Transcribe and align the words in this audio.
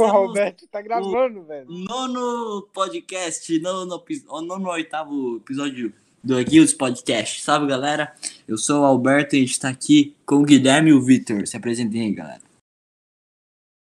começamos 0.00 0.28
Roberto, 0.28 0.66
tá 0.68 0.80
gravando, 0.80 1.42
velho. 1.44 1.68
o 1.68 1.72
nono 1.72 2.68
podcast, 2.72 3.58
nono, 3.60 4.04
o 4.28 4.40
nono 4.40 4.70
oitavo 4.70 5.36
episódio 5.36 5.92
do 6.24 6.42
Guilds 6.42 6.72
Podcast. 6.72 7.42
Salve, 7.42 7.66
galera? 7.66 8.14
Eu 8.48 8.56
sou 8.56 8.82
o 8.82 8.84
Alberto 8.84 9.36
e 9.36 9.38
a 9.38 9.40
gente 9.40 9.60
tá 9.60 9.68
aqui 9.68 10.16
com 10.24 10.36
o 10.36 10.44
Guilherme 10.44 10.90
e 10.90 10.94
o 10.94 11.02
Vitor. 11.02 11.46
Se 11.46 11.56
apresentem 11.56 12.02
aí, 12.02 12.14
galera. 12.14 12.42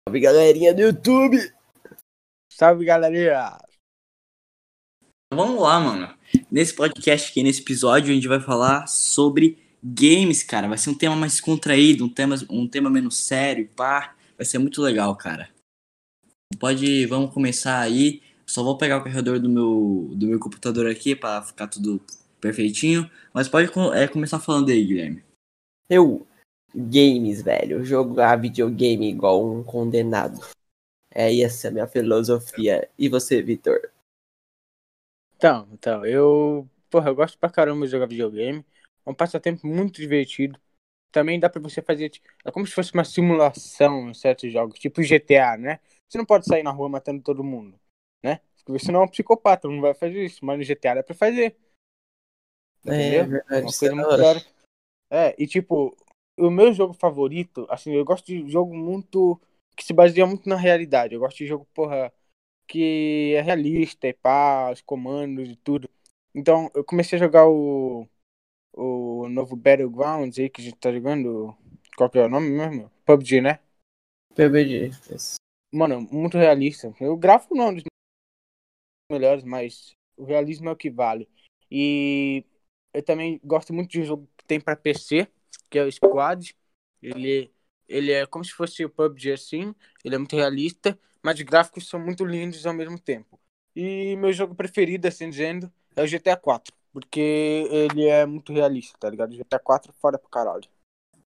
Salve 0.08 0.20
galerinha 0.20 0.74
do 0.74 0.82
YouTube! 0.82 1.52
Salve, 2.52 2.84
galerinha. 2.84 3.58
Vamos 5.32 5.60
lá, 5.60 5.80
mano. 5.80 6.14
Nesse 6.50 6.74
podcast 6.74 7.30
aqui, 7.30 7.42
nesse 7.42 7.62
episódio, 7.62 8.12
a 8.12 8.14
gente 8.14 8.28
vai 8.28 8.40
falar 8.40 8.86
sobre 8.86 9.58
games, 9.82 10.42
cara. 10.44 10.68
Vai 10.68 10.78
ser 10.78 10.90
um 10.90 10.94
tema 10.94 11.16
mais 11.16 11.40
contraído, 11.40 12.04
um 12.04 12.08
tema, 12.08 12.36
um 12.48 12.68
tema 12.68 12.88
menos 12.88 13.16
sério, 13.16 13.68
pá. 13.74 14.14
Vai 14.36 14.44
ser 14.44 14.58
muito 14.58 14.80
legal, 14.80 15.14
cara. 15.16 15.53
Pode, 16.58 17.06
vamos 17.06 17.32
começar 17.32 17.80
aí. 17.80 18.22
Só 18.46 18.62
vou 18.62 18.76
pegar 18.76 18.98
o 18.98 19.02
carregador 19.02 19.40
do 19.40 19.48
meu, 19.48 20.10
do 20.14 20.26
meu 20.26 20.38
computador 20.38 20.86
aqui 20.86 21.16
pra 21.16 21.42
ficar 21.42 21.66
tudo 21.66 22.00
perfeitinho. 22.40 23.10
Mas 23.32 23.48
pode 23.48 23.70
é, 23.94 24.06
começar 24.06 24.38
falando 24.38 24.70
aí, 24.70 24.84
Guilherme. 24.84 25.24
Eu, 25.88 26.26
games, 26.74 27.42
velho. 27.42 27.84
Jogar 27.84 28.36
videogame 28.36 29.08
igual 29.08 29.44
um 29.44 29.62
condenado. 29.62 30.40
É 31.10 31.40
essa 31.40 31.68
a 31.68 31.70
minha 31.70 31.86
filosofia. 31.86 32.88
E 32.98 33.08
você, 33.08 33.40
Vitor? 33.40 33.90
Então, 35.36 35.68
então, 35.72 36.04
eu. 36.04 36.68
Porra, 36.90 37.10
eu 37.10 37.14
gosto 37.14 37.38
pra 37.38 37.50
caramba 37.50 37.86
de 37.86 37.92
jogar 37.92 38.06
videogame. 38.06 38.64
É 39.04 39.10
um 39.10 39.14
passatempo 39.14 39.66
muito 39.66 40.00
divertido. 40.00 40.58
Também 41.12 41.38
dá 41.38 41.48
pra 41.48 41.60
você 41.60 41.80
fazer. 41.80 42.10
É 42.44 42.50
como 42.50 42.66
se 42.66 42.72
fosse 42.72 42.92
uma 42.92 43.04
simulação 43.04 44.10
em 44.10 44.14
certos 44.14 44.52
jogos, 44.52 44.78
tipo 44.78 45.02
GTA, 45.02 45.56
né? 45.56 45.80
Você 46.08 46.18
não 46.18 46.24
pode 46.24 46.46
sair 46.46 46.62
na 46.62 46.70
rua 46.70 46.88
matando 46.88 47.22
todo 47.22 47.42
mundo, 47.42 47.78
né? 48.22 48.40
Porque 48.64 48.84
senão 48.84 49.00
é 49.00 49.04
um 49.04 49.08
psicopata, 49.08 49.68
não 49.68 49.80
vai 49.80 49.94
fazer 49.94 50.24
isso. 50.24 50.44
Mas 50.44 50.58
no 50.58 50.64
GTA 50.64 50.94
dá 50.94 51.02
pra 51.02 51.14
fazer. 51.14 51.56
Entendeu? 52.84 53.26
verdade. 53.26 53.62
Uma 53.62 53.70
isso 53.70 53.78
coisa 53.78 53.94
é 53.94 53.96
muito 53.96 54.10
hora. 54.10 54.44
É, 55.10 55.34
e 55.38 55.46
tipo, 55.46 55.96
o 56.38 56.50
meu 56.50 56.72
jogo 56.72 56.92
favorito, 56.94 57.66
assim, 57.70 57.92
eu 57.92 58.04
gosto 58.04 58.26
de 58.26 58.48
jogo 58.50 58.74
muito. 58.74 59.40
que 59.76 59.84
se 59.84 59.92
baseia 59.92 60.26
muito 60.26 60.48
na 60.48 60.56
realidade. 60.56 61.14
Eu 61.14 61.20
gosto 61.20 61.38
de 61.38 61.46
jogo, 61.46 61.66
porra, 61.74 62.12
que 62.66 63.34
é 63.36 63.40
realista 63.42 64.08
e 64.08 64.12
pá, 64.12 64.70
os 64.72 64.80
comandos 64.80 65.48
e 65.48 65.56
tudo. 65.56 65.88
Então, 66.34 66.70
eu 66.74 66.84
comecei 66.84 67.16
a 67.18 67.22
jogar 67.22 67.46
o. 67.46 68.08
o 68.72 69.28
novo 69.28 69.56
Battlegrounds 69.56 70.38
aí 70.38 70.48
que 70.50 70.60
a 70.60 70.64
gente 70.64 70.76
tá 70.76 70.92
jogando. 70.92 71.56
Qual 71.96 72.10
que 72.10 72.18
é 72.18 72.26
o 72.26 72.28
nome 72.28 72.50
mesmo? 72.50 72.90
PUBG, 73.04 73.40
né? 73.40 73.60
PUBG. 74.34 74.90
Isso. 75.14 75.36
Mano, 75.74 76.02
muito 76.02 76.38
realista. 76.38 76.94
O 77.00 77.16
gráfico 77.16 77.52
não 77.56 77.64
é 77.64 77.68
um 77.70 77.74
dos 77.74 77.82
melhores, 79.10 79.42
mas 79.42 79.92
o 80.16 80.24
realismo 80.24 80.68
é 80.68 80.72
o 80.72 80.76
que 80.76 80.88
vale. 80.88 81.28
E 81.68 82.44
eu 82.92 83.02
também 83.02 83.40
gosto 83.42 83.72
muito 83.74 83.90
de 83.90 84.00
um 84.00 84.04
jogo 84.04 84.28
que 84.36 84.44
tem 84.44 84.60
pra 84.60 84.76
PC, 84.76 85.26
que 85.68 85.76
é 85.76 85.84
o 85.84 85.90
Squad. 85.90 86.54
Ele, 87.02 87.50
ele 87.88 88.12
é 88.12 88.24
como 88.24 88.44
se 88.44 88.52
fosse 88.52 88.84
o 88.84 88.88
PUBG 88.88 89.32
assim, 89.32 89.74
ele 90.04 90.14
é 90.14 90.18
muito 90.18 90.36
realista, 90.36 90.96
mas 91.20 91.38
os 91.40 91.42
gráficos 91.44 91.88
são 91.88 91.98
muito 91.98 92.24
lindos 92.24 92.64
ao 92.64 92.72
mesmo 92.72 92.96
tempo. 92.96 93.40
E 93.74 94.14
meu 94.14 94.32
jogo 94.32 94.54
preferido, 94.54 95.08
assim 95.08 95.28
dizendo, 95.28 95.72
é 95.96 96.04
o 96.04 96.06
GTA 96.06 96.36
4, 96.36 96.72
porque 96.92 97.66
ele 97.68 98.06
é 98.06 98.24
muito 98.24 98.52
realista, 98.52 98.96
tá 98.96 99.10
ligado? 99.10 99.32
O 99.32 99.36
GTA 99.36 99.58
4 99.58 99.90
é 99.90 100.00
foda 100.00 100.18
pro 100.20 100.30
caralho. 100.30 100.68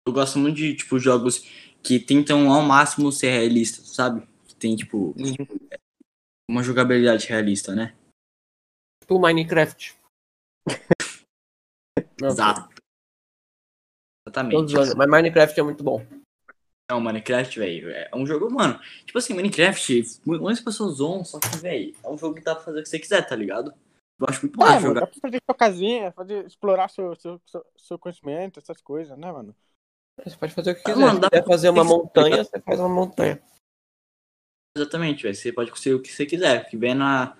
Eu 0.05 0.13
gosto 0.13 0.37
muito 0.37 0.57
de, 0.57 0.75
tipo, 0.75 0.99
jogos 0.99 1.39
que 1.81 1.99
tentam 1.99 2.53
ao 2.53 2.61
máximo 2.61 3.11
ser 3.11 3.31
realistas, 3.31 3.89
sabe? 3.95 4.36
Tem, 4.59 4.75
tipo, 4.75 5.13
uma 6.49 6.63
jogabilidade 6.63 7.27
realista, 7.27 7.75
né? 7.75 7.95
Tipo 9.01 9.19
Minecraft. 9.19 9.95
Exato. 12.21 12.69
Exatamente. 14.27 14.73
Mas 14.95 15.07
Minecraft 15.09 15.59
é 15.59 15.63
muito 15.63 15.83
bom. 15.83 16.05
Não, 16.89 17.01
Minecraft, 17.01 17.59
velho, 17.59 17.89
é 17.89 18.09
um 18.13 18.25
jogo, 18.25 18.49
mano. 18.49 18.79
Tipo 19.05 19.17
assim, 19.17 19.33
Minecraft, 19.33 20.21
muitas 20.25 20.61
pessoas 20.61 20.95
zoam, 20.95 21.23
só 21.23 21.39
que, 21.39 21.57
velho, 21.57 21.93
é 22.03 22.09
um 22.09 22.17
jogo 22.17 22.35
que 22.35 22.41
dá 22.41 22.55
pra 22.55 22.63
fazer 22.63 22.79
o 22.79 22.83
que 22.83 22.89
você 22.89 22.97
quiser, 22.99 23.27
tá 23.27 23.35
ligado? 23.35 23.73
Eu 24.19 24.25
acho 24.27 24.41
muito 24.45 24.55
É, 24.59 24.63
massa 24.63 24.73
mano, 24.75 24.87
jogar. 24.87 25.01
dá 25.01 25.07
pra 25.07 25.19
fazer 25.21 25.41
sua 25.45 25.55
casinha, 25.55 26.11
fazer, 26.13 26.45
explorar 26.45 26.89
seu, 26.89 27.13
seu, 27.15 27.41
seu, 27.45 27.65
seu 27.77 27.99
conhecimento, 27.99 28.59
essas 28.59 28.81
coisas, 28.81 29.17
né, 29.17 29.31
mano? 29.31 29.55
Você 30.23 30.35
pode 30.37 30.53
fazer 30.53 30.71
o 30.71 30.75
que 30.75 30.81
Ah, 30.81 30.83
quiser. 30.85 30.99
mano, 30.99 31.19
Se 31.21 31.29
quiser 31.29 31.45
fazer 31.45 31.69
uma 31.69 31.83
montanha, 31.83 32.43
você 32.43 32.61
faz 32.61 32.79
uma 32.79 32.89
montanha. 32.89 33.41
Exatamente, 34.77 35.23
velho. 35.23 35.35
Você 35.35 35.51
pode 35.51 35.71
conseguir 35.71 35.95
o 35.95 36.01
que 36.01 36.11
você 36.11 36.25
quiser. 36.25 36.69
Que 36.69 36.77
vem 36.77 36.93
na, 36.95 37.35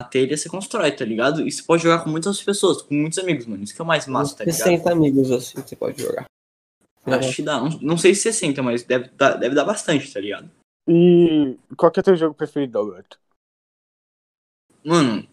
na 0.00 0.08
telha, 0.08 0.36
você 0.36 0.48
constrói, 0.48 0.92
tá 0.92 1.04
ligado? 1.04 1.46
E 1.46 1.50
você 1.52 1.62
pode 1.62 1.82
jogar 1.82 2.02
com 2.02 2.10
muitas 2.10 2.42
pessoas, 2.42 2.82
com 2.82 2.94
muitos 2.94 3.18
amigos, 3.18 3.46
mano. 3.46 3.62
Isso 3.62 3.74
que 3.74 3.80
é 3.80 3.84
o 3.84 3.86
mais 3.86 4.06
massa, 4.06 4.36
tá 4.36 4.44
ligado? 4.44 4.58
60 4.58 4.90
amigos 4.92 5.30
assim 5.30 5.60
você 5.60 5.76
pode 5.76 6.02
jogar. 6.02 6.24
Acho 7.06 7.36
que 7.36 7.42
dá. 7.42 7.58
Não, 7.60 7.68
não 7.80 7.96
sei 7.98 8.14
se 8.14 8.22
60, 8.22 8.62
mas 8.62 8.82
deve 8.82 9.08
dar, 9.16 9.34
deve 9.34 9.54
dar 9.54 9.64
bastante, 9.64 10.12
tá 10.12 10.20
ligado? 10.20 10.50
E 10.88 11.56
qual 11.76 11.90
que 11.90 11.98
é 12.00 12.02
o 12.02 12.04
teu 12.04 12.16
jogo 12.16 12.34
preferido, 12.34 12.78
Alberto? 12.78 13.18
Mano, 14.84 15.26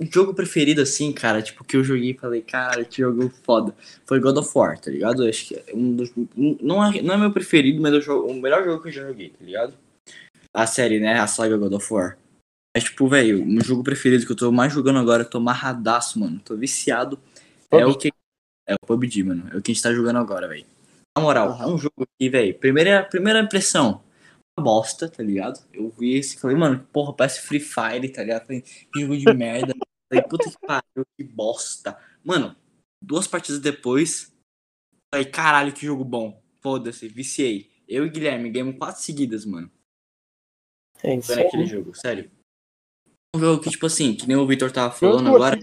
o 0.00 0.04
jogo 0.10 0.34
preferido, 0.34 0.80
assim, 0.80 1.12
cara, 1.12 1.42
tipo, 1.42 1.64
que 1.64 1.76
eu 1.76 1.84
joguei 1.84 2.10
e 2.10 2.18
falei, 2.18 2.42
caralho, 2.42 2.86
que 2.86 2.98
jogo 3.02 3.30
foda. 3.42 3.74
Foi 4.06 4.18
God 4.20 4.36
of 4.38 4.50
War, 4.54 4.78
tá 4.78 4.90
ligado? 4.90 5.24
Eu 5.24 5.28
acho 5.30 5.46
que 5.46 5.54
é 5.56 5.64
um 5.74 5.96
dos. 5.96 6.10
um- 6.36 6.58
Não 6.60 6.84
é, 6.84 7.02
não 7.02 7.14
é 7.14 7.18
meu 7.18 7.32
preferido, 7.32 7.80
mas 7.82 7.92
eu 7.92 8.00
jogo, 8.00 8.30
o 8.30 8.34
melhor 8.34 8.64
jogo 8.64 8.82
que 8.82 8.88
eu 8.88 8.92
já 8.92 9.06
joguei, 9.06 9.30
tá 9.30 9.44
ligado? 9.44 9.74
A 10.54 10.66
série, 10.66 11.00
né? 11.00 11.18
A 11.18 11.26
saga 11.26 11.56
God 11.56 11.72
of 11.72 11.92
War. 11.92 12.16
Mas, 12.76 12.84
tipo, 12.84 13.08
velho, 13.08 13.42
o 13.42 13.46
meu 13.46 13.62
jogo 13.62 13.82
preferido 13.82 14.24
que 14.24 14.32
eu 14.32 14.36
tô 14.36 14.52
mais 14.52 14.72
jogando 14.72 14.98
agora, 14.98 15.22
eu 15.22 15.30
tô 15.30 15.40
marradaço, 15.40 16.18
mano. 16.18 16.40
Tô 16.40 16.56
viciado. 16.56 17.18
É 17.70 17.84
o 17.84 17.96
que. 17.96 18.12
É 18.66 18.74
o 18.74 18.86
PUBG, 18.86 19.24
mano. 19.24 19.48
É 19.52 19.56
o 19.56 19.62
que 19.62 19.72
a 19.72 19.74
gente 19.74 19.82
tá 19.82 19.92
jogando 19.92 20.18
agora, 20.18 20.48
velho. 20.48 20.64
Na 21.16 21.22
moral, 21.22 21.56
é 21.60 21.66
um 21.66 21.78
jogo 21.78 22.06
que, 22.18 22.28
velho, 22.28 22.58
primeira, 22.58 23.04
primeira 23.04 23.40
impressão, 23.40 24.02
uma 24.58 24.64
bosta, 24.64 25.08
tá 25.08 25.22
ligado? 25.22 25.60
Eu 25.72 25.90
vi 25.90 26.14
esse 26.14 26.36
e 26.36 26.40
falei, 26.40 26.56
mano, 26.56 26.86
porra, 26.92 27.12
parece 27.12 27.42
Free 27.42 27.60
Fire, 27.60 28.08
tá 28.08 28.22
ligado? 28.22 28.46
Falei, 28.46 28.62
que 28.62 29.00
jogo 29.00 29.16
de 29.16 29.32
merda. 29.32 29.74
Falei, 30.12 30.28
puta 30.28 30.50
que 30.50 30.66
pariu, 30.66 31.06
que 31.16 31.24
bosta. 31.24 31.98
Mano, 32.22 32.54
duas 33.02 33.26
partidas 33.26 33.58
depois, 33.60 34.32
falei, 35.12 35.26
caralho, 35.26 35.72
que 35.72 35.86
jogo 35.86 36.04
bom. 36.04 36.40
Foda-se, 36.60 37.08
viciei. 37.08 37.70
Eu 37.88 38.06
e 38.06 38.10
Guilherme 38.10 38.50
ganhamos 38.50 38.76
quatro 38.76 39.00
seguidas, 39.00 39.44
mano. 39.44 39.70
É 41.04 41.14
isso 41.14 41.26
Foi 41.34 41.36
naquele 41.44 41.66
jogo, 41.66 41.94
sério. 41.94 42.30
Um 43.36 43.40
jogo 43.40 43.62
que, 43.62 43.68
tipo 43.68 43.84
assim, 43.84 44.14
que 44.14 44.26
nem 44.26 44.36
o 44.36 44.46
Victor 44.46 44.72
tava 44.72 44.94
falando 44.94 45.28
agora. 45.28 45.58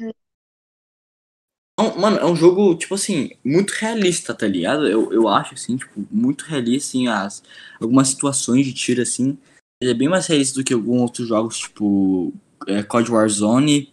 Um- 1.80 2.00
Mano, 2.00 2.18
é 2.18 2.26
um 2.26 2.36
jogo, 2.36 2.76
tipo 2.76 2.94
assim, 2.94 3.32
muito 3.44 3.72
realista, 3.72 4.36
tá 4.36 4.48
ligado? 4.48 4.88
Eu, 4.88 5.12
eu 5.12 5.28
acho, 5.28 5.56
assim, 5.56 5.78
tipo, 5.78 6.06
muito 6.12 6.44
realista, 6.44 6.90
assim, 6.90 7.08
as, 7.08 7.42
algumas 7.82 8.10
situações 8.10 8.66
de 8.66 8.74
tiro, 8.74 9.02
assim. 9.02 9.38
Ele 9.82 9.92
é 9.92 9.96
bem 9.96 10.08
mais 10.08 10.28
realista 10.28 10.60
do 10.60 10.64
que 10.64 10.74
alguns 10.74 11.02
outros 11.02 11.28
jogos, 11.28 11.58
tipo, 11.58 12.32
é, 12.68 12.84
COD 12.84 13.10
Warzone, 13.10 13.92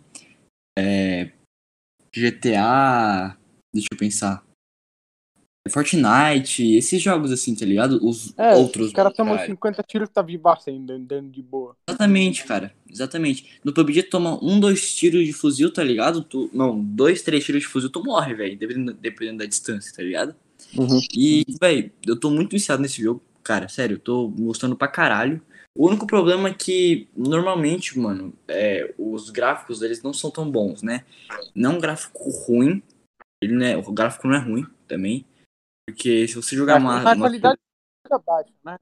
é, 0.79 1.33
GTA, 2.15 3.39
deixa 3.73 3.89
eu 3.91 3.99
pensar. 3.99 4.45
Fortnite, 5.69 6.75
esses 6.77 7.01
jogos, 7.03 7.31
assim, 7.33 7.55
tá 7.55 7.65
ligado? 7.65 7.99
Os 8.07 8.33
É, 8.37 8.55
outros. 8.55 8.89
os 8.89 8.93
caras 8.93 9.13
tomam 9.15 9.35
caralho. 9.35 9.53
50 9.53 9.83
tiros 9.83 10.09
e 10.09 10.13
tá 10.13 10.23
vivaço 10.23 10.71
ainda, 10.71 10.95
andando 10.95 11.31
de 11.31 11.43
boa. 11.43 11.77
Exatamente, 11.89 12.45
cara. 12.45 12.73
Exatamente. 12.91 13.61
No 13.65 13.73
PUBG 13.73 14.05
toma 14.05 14.43
um, 14.45 14.59
dois 14.61 14.95
tiros 14.95 15.25
de 15.27 15.33
fuzil, 15.33 15.73
tá 15.73 15.83
ligado? 15.83 16.23
Tu, 16.23 16.51
não, 16.53 16.79
dois, 16.79 17.23
três 17.23 17.45
tiros 17.45 17.63
de 17.63 17.69
fuzil, 17.69 17.91
tu 17.91 18.03
morre, 18.03 18.35
velho. 18.35 18.57
Dependendo, 18.59 18.93
dependendo 18.95 19.39
da 19.39 19.47
distância, 19.47 19.95
tá 19.95 20.03
ligado? 20.03 20.35
E, 21.17 21.45
velho, 21.61 21.91
eu 22.07 22.19
tô 22.19 22.31
muito 22.31 22.53
viciado 22.53 22.83
nesse 22.83 23.03
jogo. 23.03 23.23
Cara, 23.43 23.69
sério, 23.69 23.95
eu 23.95 23.99
tô 23.99 24.29
gostando 24.29 24.77
pra 24.77 24.89
caralho. 24.89 25.41
O 25.75 25.87
único 25.89 26.07
problema 26.07 26.49
é 26.49 26.55
que, 26.55 27.09
normalmente, 27.17 27.99
mano, 27.99 28.33
é, 28.49 28.93
os 28.99 29.31
gráficos 29.31 29.79
deles 29.79 30.03
não 30.03 30.13
são 30.13 30.31
tão 30.31 30.51
bons, 30.51 30.83
né? 30.83 31.05
Não 31.55 31.73
é 31.73 31.75
um 31.77 31.81
gráfico 31.81 32.29
ruim. 32.31 32.83
Ele 33.41 33.53
não 33.55 33.65
é, 33.67 33.77
o 33.77 33.93
gráfico 33.93 34.27
não 34.27 34.35
é 34.35 34.39
ruim 34.41 34.67
também. 34.89 35.25
Porque 35.89 36.29
se 36.29 36.35
você 36.35 36.55
jogar 36.55 36.79
uma. 36.79 36.99
a 37.01 37.15
uma- 37.15 37.17
qualidade 37.17 37.59
é 38.11 38.19
baixa, 38.19 38.51
né? 38.63 38.77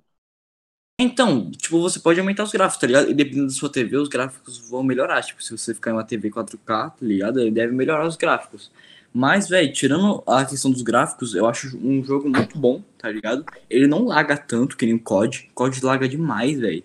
então, 1.01 1.51
tipo, 1.53 1.81
você 1.81 2.01
pode 2.01 2.19
aumentar 2.19 2.43
os 2.43 2.51
gráficos, 2.51 2.81
tá 2.81 2.87
ligado? 2.89 3.09
E 3.11 3.15
dependendo 3.15 3.47
da 3.47 3.53
sua 3.53 3.71
TV, 3.71 3.97
os 3.97 4.09
gráficos 4.09 4.59
vão 4.69 4.83
melhorar. 4.83 5.23
Tipo, 5.23 5.41
se 5.43 5.57
você 5.57 5.73
ficar 5.73 5.91
em 5.91 5.95
uma 5.95 6.03
TV 6.05 6.31
4K, 6.31 6.91
tá 6.91 6.97
ligado? 7.01 7.39
Ele 7.41 7.51
deve 7.53 7.73
melhorar 7.73 8.07
os 8.07 8.17
gráficos. 8.17 8.73
Mas, 9.15 9.49
velho, 9.49 9.73
tirando 9.73 10.23
a 10.27 10.45
questão 10.45 10.71
dos 10.71 10.83
gráficos, 10.83 11.35
eu 11.35 11.47
acho 11.47 11.77
um 11.79 12.03
jogo 12.05 12.29
muito 12.29 12.59
bom, 12.59 12.83
tá 12.99 13.09
ligado? 13.09 13.45
Ele 13.71 13.87
não 13.87 14.05
laga 14.05 14.37
tanto 14.37 14.77
que 14.77 14.85
nem 14.85 14.95
o 14.97 15.01
COD. 15.01 15.49
O 15.53 15.55
COD 15.55 15.85
laga 15.85 16.09
demais, 16.09 16.59
velho. 16.59 16.83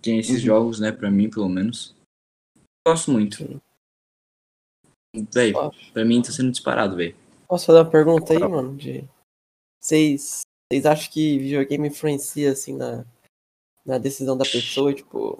Tem 0.00 0.18
esses 0.18 0.38
Uhum. 0.40 0.46
jogos, 0.46 0.78
né, 0.80 0.92
pra 0.92 1.10
mim, 1.10 1.28
pelo 1.28 1.48
menos. 1.48 1.94
Gosto 2.86 3.10
muito. 3.10 3.60
Velho, 5.34 5.72
pra 5.92 6.04
mim 6.04 6.22
tá 6.22 6.30
sendo 6.30 6.50
disparado, 6.50 6.94
velho. 6.96 7.16
Posso 7.48 7.66
fazer 7.66 7.78
uma 7.80 7.90
pergunta 7.90 8.32
aí, 8.32 8.38
mano? 8.38 8.76
De... 8.76 9.04
Vocês, 9.86 10.40
vocês 10.68 10.84
acham 10.84 11.12
que 11.12 11.38
videogame 11.38 11.86
influencia, 11.86 12.50
assim, 12.50 12.76
na, 12.76 13.04
na 13.84 13.98
decisão 13.98 14.36
da 14.36 14.44
pessoa, 14.44 14.92
tipo, 14.92 15.38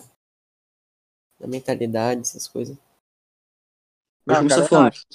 na 1.41 1.49
mentalidade, 1.49 2.21
essas 2.21 2.47
coisas? 2.47 2.79
Mas 4.25 4.39
como 4.39 4.49
cara, 4.49 4.63
você 4.63 4.75
eu 4.75 4.79
acho. 4.79 5.07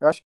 Eu 0.00 0.08
acho 0.08 0.22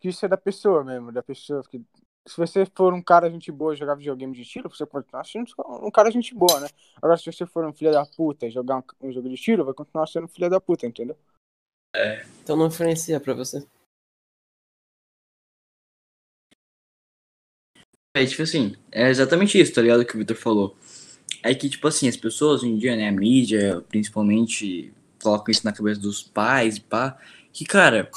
que 0.00 0.08
isso 0.08 0.24
é 0.24 0.28
da 0.28 0.38
pessoa 0.38 0.82
mesmo, 0.82 1.12
da 1.12 1.22
pessoa. 1.22 1.62
Que, 1.64 1.84
se 2.26 2.34
você 2.38 2.64
for 2.64 2.94
um 2.94 3.02
cara 3.02 3.28
gente 3.28 3.52
boa 3.52 3.74
e 3.74 3.76
jogar 3.76 3.96
videogame 3.96 4.34
de 4.34 4.42
tiro, 4.42 4.70
você 4.70 4.86
continua 4.86 5.22
sendo 5.22 5.52
um 5.82 5.90
cara 5.90 6.10
gente 6.10 6.34
boa, 6.34 6.60
né? 6.60 6.68
Agora, 6.96 7.18
se 7.18 7.30
você 7.30 7.44
for 7.44 7.66
um 7.66 7.74
filho 7.74 7.92
da 7.92 8.06
puta 8.06 8.46
e 8.46 8.50
jogar 8.50 8.78
um, 8.78 9.08
um 9.08 9.12
jogo 9.12 9.28
de 9.28 9.36
tiro, 9.36 9.66
vai 9.66 9.74
continuar 9.74 10.06
sendo 10.06 10.24
um 10.24 10.28
filho 10.28 10.48
da 10.48 10.62
puta, 10.62 10.86
entendeu? 10.86 11.18
Então 12.42 12.56
não 12.56 12.68
influencia 12.68 13.20
pra 13.20 13.34
você. 13.34 13.68
É, 18.16 18.24
tipo 18.24 18.42
assim, 18.42 18.76
é 18.92 19.10
exatamente 19.10 19.60
isso, 19.60 19.74
tá 19.74 19.82
ligado? 19.82 20.04
Que 20.04 20.14
o 20.14 20.18
Victor 20.18 20.36
falou. 20.36 20.76
É 21.42 21.52
que, 21.52 21.68
tipo 21.68 21.88
assim, 21.88 22.08
as 22.08 22.16
pessoas 22.16 22.62
hoje 22.62 22.70
em 22.72 22.78
dia, 22.78 22.94
né, 22.94 23.08
a 23.08 23.12
mídia, 23.12 23.84
principalmente, 23.88 24.92
colocam 25.20 25.50
isso 25.50 25.64
na 25.64 25.72
cabeça 25.72 26.00
dos 26.00 26.22
pais 26.22 26.76
e 26.76 26.80
pá. 26.80 27.18
Que, 27.52 27.64
cara, 27.64 28.08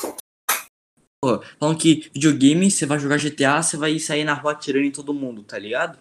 pô, 1.19 1.41
falam 1.59 1.75
que 1.75 2.09
videogame, 2.13 2.69
você 2.69 2.85
vai 2.85 2.99
jogar 2.99 3.17
GTA, 3.17 3.61
você 3.61 3.75
vai 3.75 3.97
sair 3.97 4.23
na 4.23 4.35
rua 4.35 4.51
atirando 4.51 4.85
em 4.85 4.91
todo 4.91 5.13
mundo, 5.15 5.41
tá 5.41 5.57
ligado? 5.57 5.97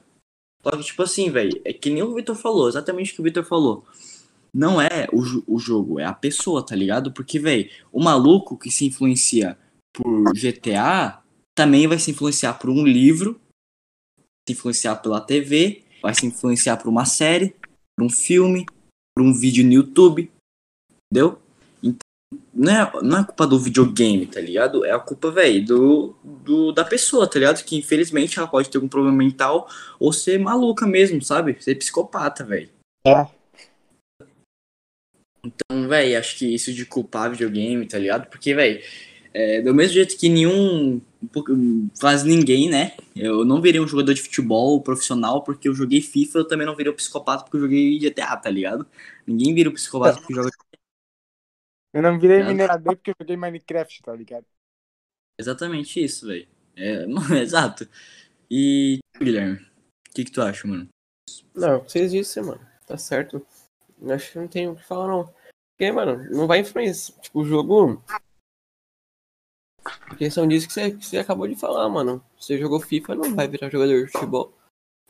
Só 0.62 0.76
que, 0.76 0.84
tipo 0.84 1.02
assim, 1.02 1.30
velho, 1.30 1.58
é 1.64 1.72
que 1.72 1.88
nem 1.88 2.02
o 2.02 2.14
Victor 2.14 2.36
falou, 2.36 2.68
exatamente 2.68 3.12
o 3.12 3.14
que 3.14 3.20
o 3.22 3.24
Victor 3.24 3.44
falou. 3.44 3.86
Não 4.52 4.80
é 4.80 5.08
o, 5.10 5.54
o 5.54 5.58
jogo, 5.58 5.98
é 5.98 6.04
a 6.04 6.12
pessoa, 6.12 6.64
tá 6.64 6.76
ligado? 6.76 7.12
Porque, 7.12 7.38
velho, 7.38 7.70
o 7.90 8.02
maluco 8.02 8.58
que 8.58 8.70
se 8.70 8.84
influencia 8.84 9.56
por 9.92 10.32
GTA 10.34 11.22
também 11.54 11.86
vai 11.86 11.98
se 11.98 12.10
influenciar 12.10 12.54
por 12.54 12.68
um 12.68 12.84
livro 12.84 13.40
se 14.46 14.52
influenciar 14.52 14.96
pela 14.96 15.20
TV, 15.20 15.82
vai 16.02 16.14
se 16.14 16.26
influenciar 16.26 16.76
por 16.76 16.88
uma 16.88 17.04
série, 17.04 17.54
por 17.96 18.04
um 18.04 18.10
filme, 18.10 18.64
por 19.14 19.24
um 19.24 19.32
vídeo 19.32 19.64
no 19.64 19.72
YouTube, 19.72 20.30
entendeu? 21.10 21.38
Então, 21.82 21.98
não 22.54 22.72
é, 22.72 22.92
não 23.02 23.18
é 23.20 23.24
culpa 23.24 23.46
do 23.46 23.58
videogame, 23.58 24.26
tá 24.26 24.40
ligado? 24.40 24.84
É 24.84 24.92
a 24.92 24.98
culpa, 24.98 25.30
velho, 25.30 25.64
do, 25.64 26.16
do, 26.22 26.72
da 26.72 26.84
pessoa, 26.84 27.28
tá 27.28 27.38
ligado? 27.38 27.64
Que 27.64 27.76
infelizmente 27.76 28.38
ela 28.38 28.48
pode 28.48 28.68
ter 28.70 28.78
algum 28.78 28.88
problema 28.88 29.16
mental 29.16 29.68
ou 29.98 30.12
ser 30.12 30.38
maluca 30.38 30.86
mesmo, 30.86 31.20
sabe? 31.22 31.56
Ser 31.60 31.74
psicopata, 31.74 32.44
velho. 32.44 32.70
É. 33.06 33.26
Então, 35.44 35.88
velho, 35.88 36.18
acho 36.18 36.38
que 36.38 36.54
isso 36.54 36.72
de 36.72 36.84
culpar 36.84 37.30
videogame, 37.30 37.86
tá 37.86 37.98
ligado? 37.98 38.28
Porque, 38.28 38.54
velho, 38.54 38.82
é, 39.32 39.60
do 39.60 39.74
mesmo 39.74 39.94
jeito 39.94 40.16
que 40.16 40.28
nenhum, 40.28 41.00
quase 42.00 42.28
ninguém, 42.28 42.68
né? 42.68 42.96
Eu 43.14 43.44
não 43.44 43.60
virei 43.60 43.80
um 43.80 43.86
jogador 43.86 44.12
de 44.14 44.22
futebol 44.22 44.80
profissional 44.80 45.42
porque 45.42 45.68
eu 45.68 45.74
joguei 45.74 46.00
FIFA, 46.00 46.40
eu 46.40 46.48
também 46.48 46.66
não 46.66 46.76
virei 46.76 46.92
um 46.92 46.96
psicopata 46.96 47.44
porque 47.44 47.56
eu 47.56 47.60
joguei 47.60 47.98
GTA, 47.98 48.36
tá 48.36 48.50
ligado? 48.50 48.86
Ninguém 49.26 49.54
vira 49.54 49.70
um 49.70 49.74
psicopata 49.74 50.18
porque 50.18 50.34
joga. 50.34 50.50
Eu 51.92 52.02
não 52.02 52.18
virei 52.18 52.40
Nada. 52.40 52.50
minerador 52.50 52.96
porque 52.96 53.10
eu 53.10 53.14
joguei 53.20 53.36
Minecraft, 53.36 54.02
tá 54.02 54.14
ligado? 54.14 54.44
Exatamente 55.38 56.02
isso, 56.02 56.26
velho. 56.26 56.46
É, 56.76 57.06
exato. 57.40 57.88
E, 58.50 58.98
Guilherme, 59.18 59.56
o 59.56 60.14
que, 60.14 60.24
que 60.24 60.30
tu 60.30 60.42
acha, 60.42 60.68
mano? 60.68 60.88
Não, 61.54 61.80
vocês 61.80 62.12
disseram, 62.12 62.48
mano. 62.48 62.66
Tá 62.86 62.96
certo. 62.96 63.44
Eu 64.00 64.14
Acho 64.14 64.32
que 64.32 64.38
não 64.38 64.48
tem 64.48 64.68
o 64.68 64.76
que 64.76 64.84
falar, 64.84 65.08
não. 65.08 65.24
Porque, 65.72 65.90
mano, 65.90 66.22
não 66.30 66.46
vai 66.46 66.60
influenciar. 66.60 67.18
Tipo, 67.20 67.40
o 67.40 67.44
jogo. 67.44 68.02
A 70.16 70.18
questão 70.18 70.48
disso 70.48 70.66
que 70.66 70.72
você, 70.72 70.92
que 70.92 71.04
você 71.04 71.18
acabou 71.18 71.46
de 71.46 71.54
falar, 71.54 71.86
mano. 71.90 72.24
Você 72.40 72.56
jogou 72.56 72.80
FIFA, 72.80 73.16
não 73.16 73.34
vai 73.34 73.46
virar 73.46 73.68
jogador 73.68 74.02
de 74.02 74.10
futebol. 74.10 74.50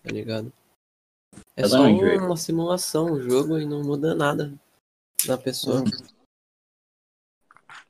Tá 0.02 0.10
ligado? 0.10 0.52
É 1.56 1.62
só 1.62 1.76
Exatamente, 1.76 2.02
velho. 2.02 2.26
uma 2.26 2.36
simulação, 2.36 3.12
o 3.12 3.20
jogo, 3.20 3.56
e 3.56 3.64
não 3.64 3.84
muda 3.84 4.16
nada 4.16 4.52
na 5.24 5.38
pessoa. 5.38 5.84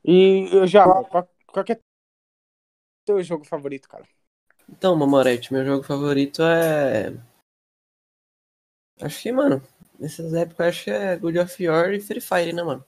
E 0.04 0.46
eu 0.52 0.66
já, 0.66 0.84
qual, 0.84 1.26
qual 1.46 1.64
que 1.64 1.72
é 1.72 1.80
teu 3.06 3.22
jogo 3.22 3.46
favorito, 3.46 3.88
cara? 3.88 4.06
Então, 4.68 4.94
Mamorete, 4.94 5.54
meu 5.54 5.64
jogo 5.64 5.84
favorito 5.84 6.42
é. 6.42 7.14
Acho 9.00 9.22
que, 9.22 9.32
mano, 9.32 9.62
nessas 9.98 10.34
épocas 10.34 10.66
acho 10.66 10.84
que 10.84 10.90
é 10.90 11.16
God 11.16 11.36
of 11.36 11.66
War 11.66 11.94
e 11.94 12.00
Free 12.00 12.20
Fire, 12.20 12.52
né, 12.52 12.62
mano? 12.62 12.84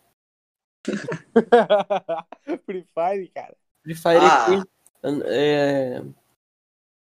Free 2.66 2.86
Fire, 2.94 3.28
cara. 3.30 3.56
Free 3.88 3.94
Fire 3.94 4.18
Ah. 4.18 4.44
aqui. 4.46 4.62
É... 5.26 6.02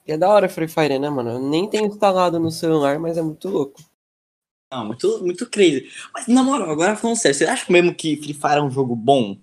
é 0.07 0.17
da 0.17 0.29
hora 0.29 0.49
Free 0.49 0.67
Fire, 0.67 0.97
né, 0.97 1.09
mano? 1.09 1.31
Eu 1.31 1.39
nem 1.39 1.69
tenho 1.69 1.85
instalado 1.87 2.39
no 2.39 2.49
celular, 2.51 2.97
mas 2.99 3.17
é 3.17 3.21
muito 3.21 3.47
louco. 3.49 3.81
Não, 4.71 4.85
muito, 4.85 5.19
muito 5.23 5.49
crazy. 5.49 5.89
Mas, 6.13 6.27
na 6.27 6.41
moral, 6.43 6.69
agora 6.71 6.95
falando 6.95 7.17
sério, 7.17 7.37
você 7.37 7.45
acha 7.45 7.71
mesmo 7.71 7.93
que 7.93 8.15
Free 8.17 8.33
Fire 8.33 8.55
é 8.57 8.61
um 8.61 8.71
jogo 8.71 8.95
bom? 8.95 9.37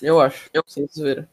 Eu 0.00 0.20
acho. 0.20 0.48
Eu 0.52 0.62
sem 0.66 0.86
zoeira. 0.88 1.28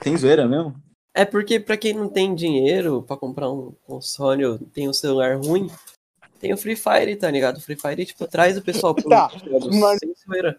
Tem 0.00 0.16
zoeira 0.16 0.46
mesmo? 0.48 0.74
É 1.14 1.24
porque 1.24 1.60
pra 1.60 1.76
quem 1.76 1.92
não 1.94 2.08
tem 2.08 2.34
dinheiro 2.34 3.02
pra 3.02 3.16
comprar 3.16 3.50
um 3.50 3.72
console 3.86 4.44
ou 4.44 4.58
tem 4.58 4.88
um 4.88 4.92
celular 4.92 5.36
ruim, 5.36 5.68
tem 6.40 6.52
o 6.52 6.56
Free 6.58 6.76
Fire, 6.76 7.16
tá 7.16 7.30
ligado? 7.30 7.56
O 7.58 7.60
Free 7.60 7.76
Fire, 7.76 8.04
tipo, 8.04 8.26
traz 8.26 8.56
o 8.58 8.62
pessoal 8.62 8.94
pro 8.94 9.08
Tá, 9.08 9.28
jogo 9.44 9.74
mas- 9.78 9.98
sem 9.98 10.12
zoeira. 10.26 10.58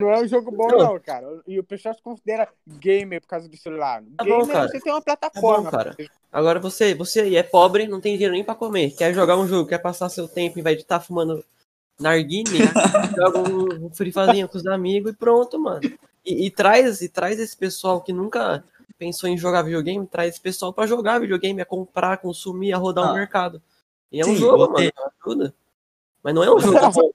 Não 0.00 0.10
é 0.10 0.20
um 0.22 0.26
jogo 0.28 0.50
bom, 0.50 0.68
Não. 0.68 0.78
não, 0.78 1.00
cara. 1.00 1.26
E 1.46 1.58
o 1.58 1.64
pessoal 1.64 1.94
se 1.94 2.02
considera 2.02 2.48
gamer 2.66 3.20
por 3.20 3.28
causa 3.28 3.48
do 3.48 3.56
celular. 3.56 4.02
Tá 4.16 4.24
gamer, 4.24 4.46
bom, 4.46 4.52
cara. 4.52 4.68
você 4.68 4.80
tem 4.80 4.92
uma 4.92 5.02
plataforma. 5.02 5.70
Tá 5.70 5.84
bom, 5.84 5.90
você- 5.92 6.08
Agora 6.32 6.60
você, 6.60 6.94
você 6.94 7.20
aí 7.22 7.36
é 7.36 7.42
pobre, 7.42 7.88
não 7.88 8.00
tem 8.00 8.12
dinheiro 8.14 8.32
nem 8.34 8.44
pra 8.44 8.54
comer, 8.54 8.90
quer 8.92 9.12
jogar 9.12 9.36
um 9.36 9.48
jogo, 9.48 9.68
quer 9.68 9.78
passar 9.78 10.08
seu 10.08 10.28
tempo 10.28 10.58
em 10.58 10.62
vez 10.62 10.76
de 10.76 10.82
estar 10.82 11.00
fumando 11.00 11.44
narguile, 11.98 12.44
joga 13.16 13.38
um, 13.50 13.86
um 13.86 13.90
Free 13.90 14.12
Firezinho 14.12 14.48
com 14.48 14.56
os 14.56 14.66
amigos 14.66 15.12
e 15.12 15.14
pronto, 15.16 15.58
mano. 15.58 15.80
E, 16.24 16.46
e 16.46 16.50
traz, 16.50 17.00
e 17.02 17.08
traz 17.08 17.38
esse 17.40 17.56
pessoal 17.56 18.00
que 18.00 18.12
nunca 18.12 18.62
pensou 18.98 19.28
em 19.28 19.36
jogar 19.36 19.62
videogame, 19.62 20.06
traz 20.06 20.30
esse 20.34 20.40
pessoal 20.40 20.72
pra 20.72 20.86
jogar 20.86 21.18
videogame, 21.18 21.60
a 21.60 21.64
comprar, 21.66 22.18
consumir, 22.18 22.72
a 22.72 22.78
rodar 22.78 23.08
Ah. 23.08 23.10
o 23.10 23.14
mercado. 23.14 23.60
E 24.12 24.20
é 24.20 24.24
Sim, 24.24 24.32
um 24.32 24.36
jogo, 24.36 24.72
mano, 24.72 24.90
ajuda. 25.26 25.54
Mas 26.22 26.34
não 26.34 26.44
é 26.44 26.50
um 26.54 26.58
jogo 26.60 26.90
bom. 26.92 27.10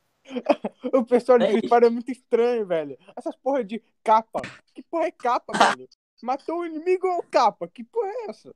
O 0.93 1.05
pessoal 1.05 1.37
de 1.37 1.45
É 1.45 1.51
Free 1.51 1.67
Fire 1.67 1.85
é 1.85 1.89
muito 1.89 2.11
estranho, 2.11 2.65
velho. 2.65 2.97
Essas 3.15 3.35
porra 3.35 3.63
de 3.63 3.81
capa. 4.03 4.41
Que 4.73 4.81
porra 4.83 5.05
é 5.05 5.11
capa, 5.11 5.53
velho? 5.77 5.87
Matou 6.23 6.59
o 6.59 6.65
inimigo 6.65 7.07
ou 7.07 7.23
capa? 7.23 7.67
Que 7.67 7.83
porra 7.83 8.09
é 8.09 8.29
essa? 8.29 8.53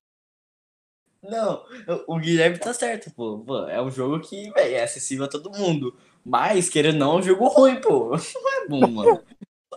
Não, 1.22 1.64
o 2.08 2.18
Guilherme 2.18 2.58
tá 2.58 2.74
certo, 2.74 3.12
pô. 3.14 3.40
Pô, 3.40 3.66
é 3.68 3.82
um 3.82 3.92
jogo 3.92 4.20
que, 4.22 4.50
velho, 4.52 4.76
é 4.76 4.84
acessível 4.84 5.26
a 5.26 5.30
todo 5.30 5.52
mundo. 5.52 5.96
Mas, 6.24 6.70
querendo 6.70 6.96
ou 6.96 7.00
não, 7.00 7.12
é 7.14 7.20
um 7.20 7.24
jogo 7.24 7.48
ruim, 7.48 7.80
pô. 7.82 8.12
Não 8.36 8.64
é 8.64 8.68
bom, 8.68 8.88
mano. 8.88 9.24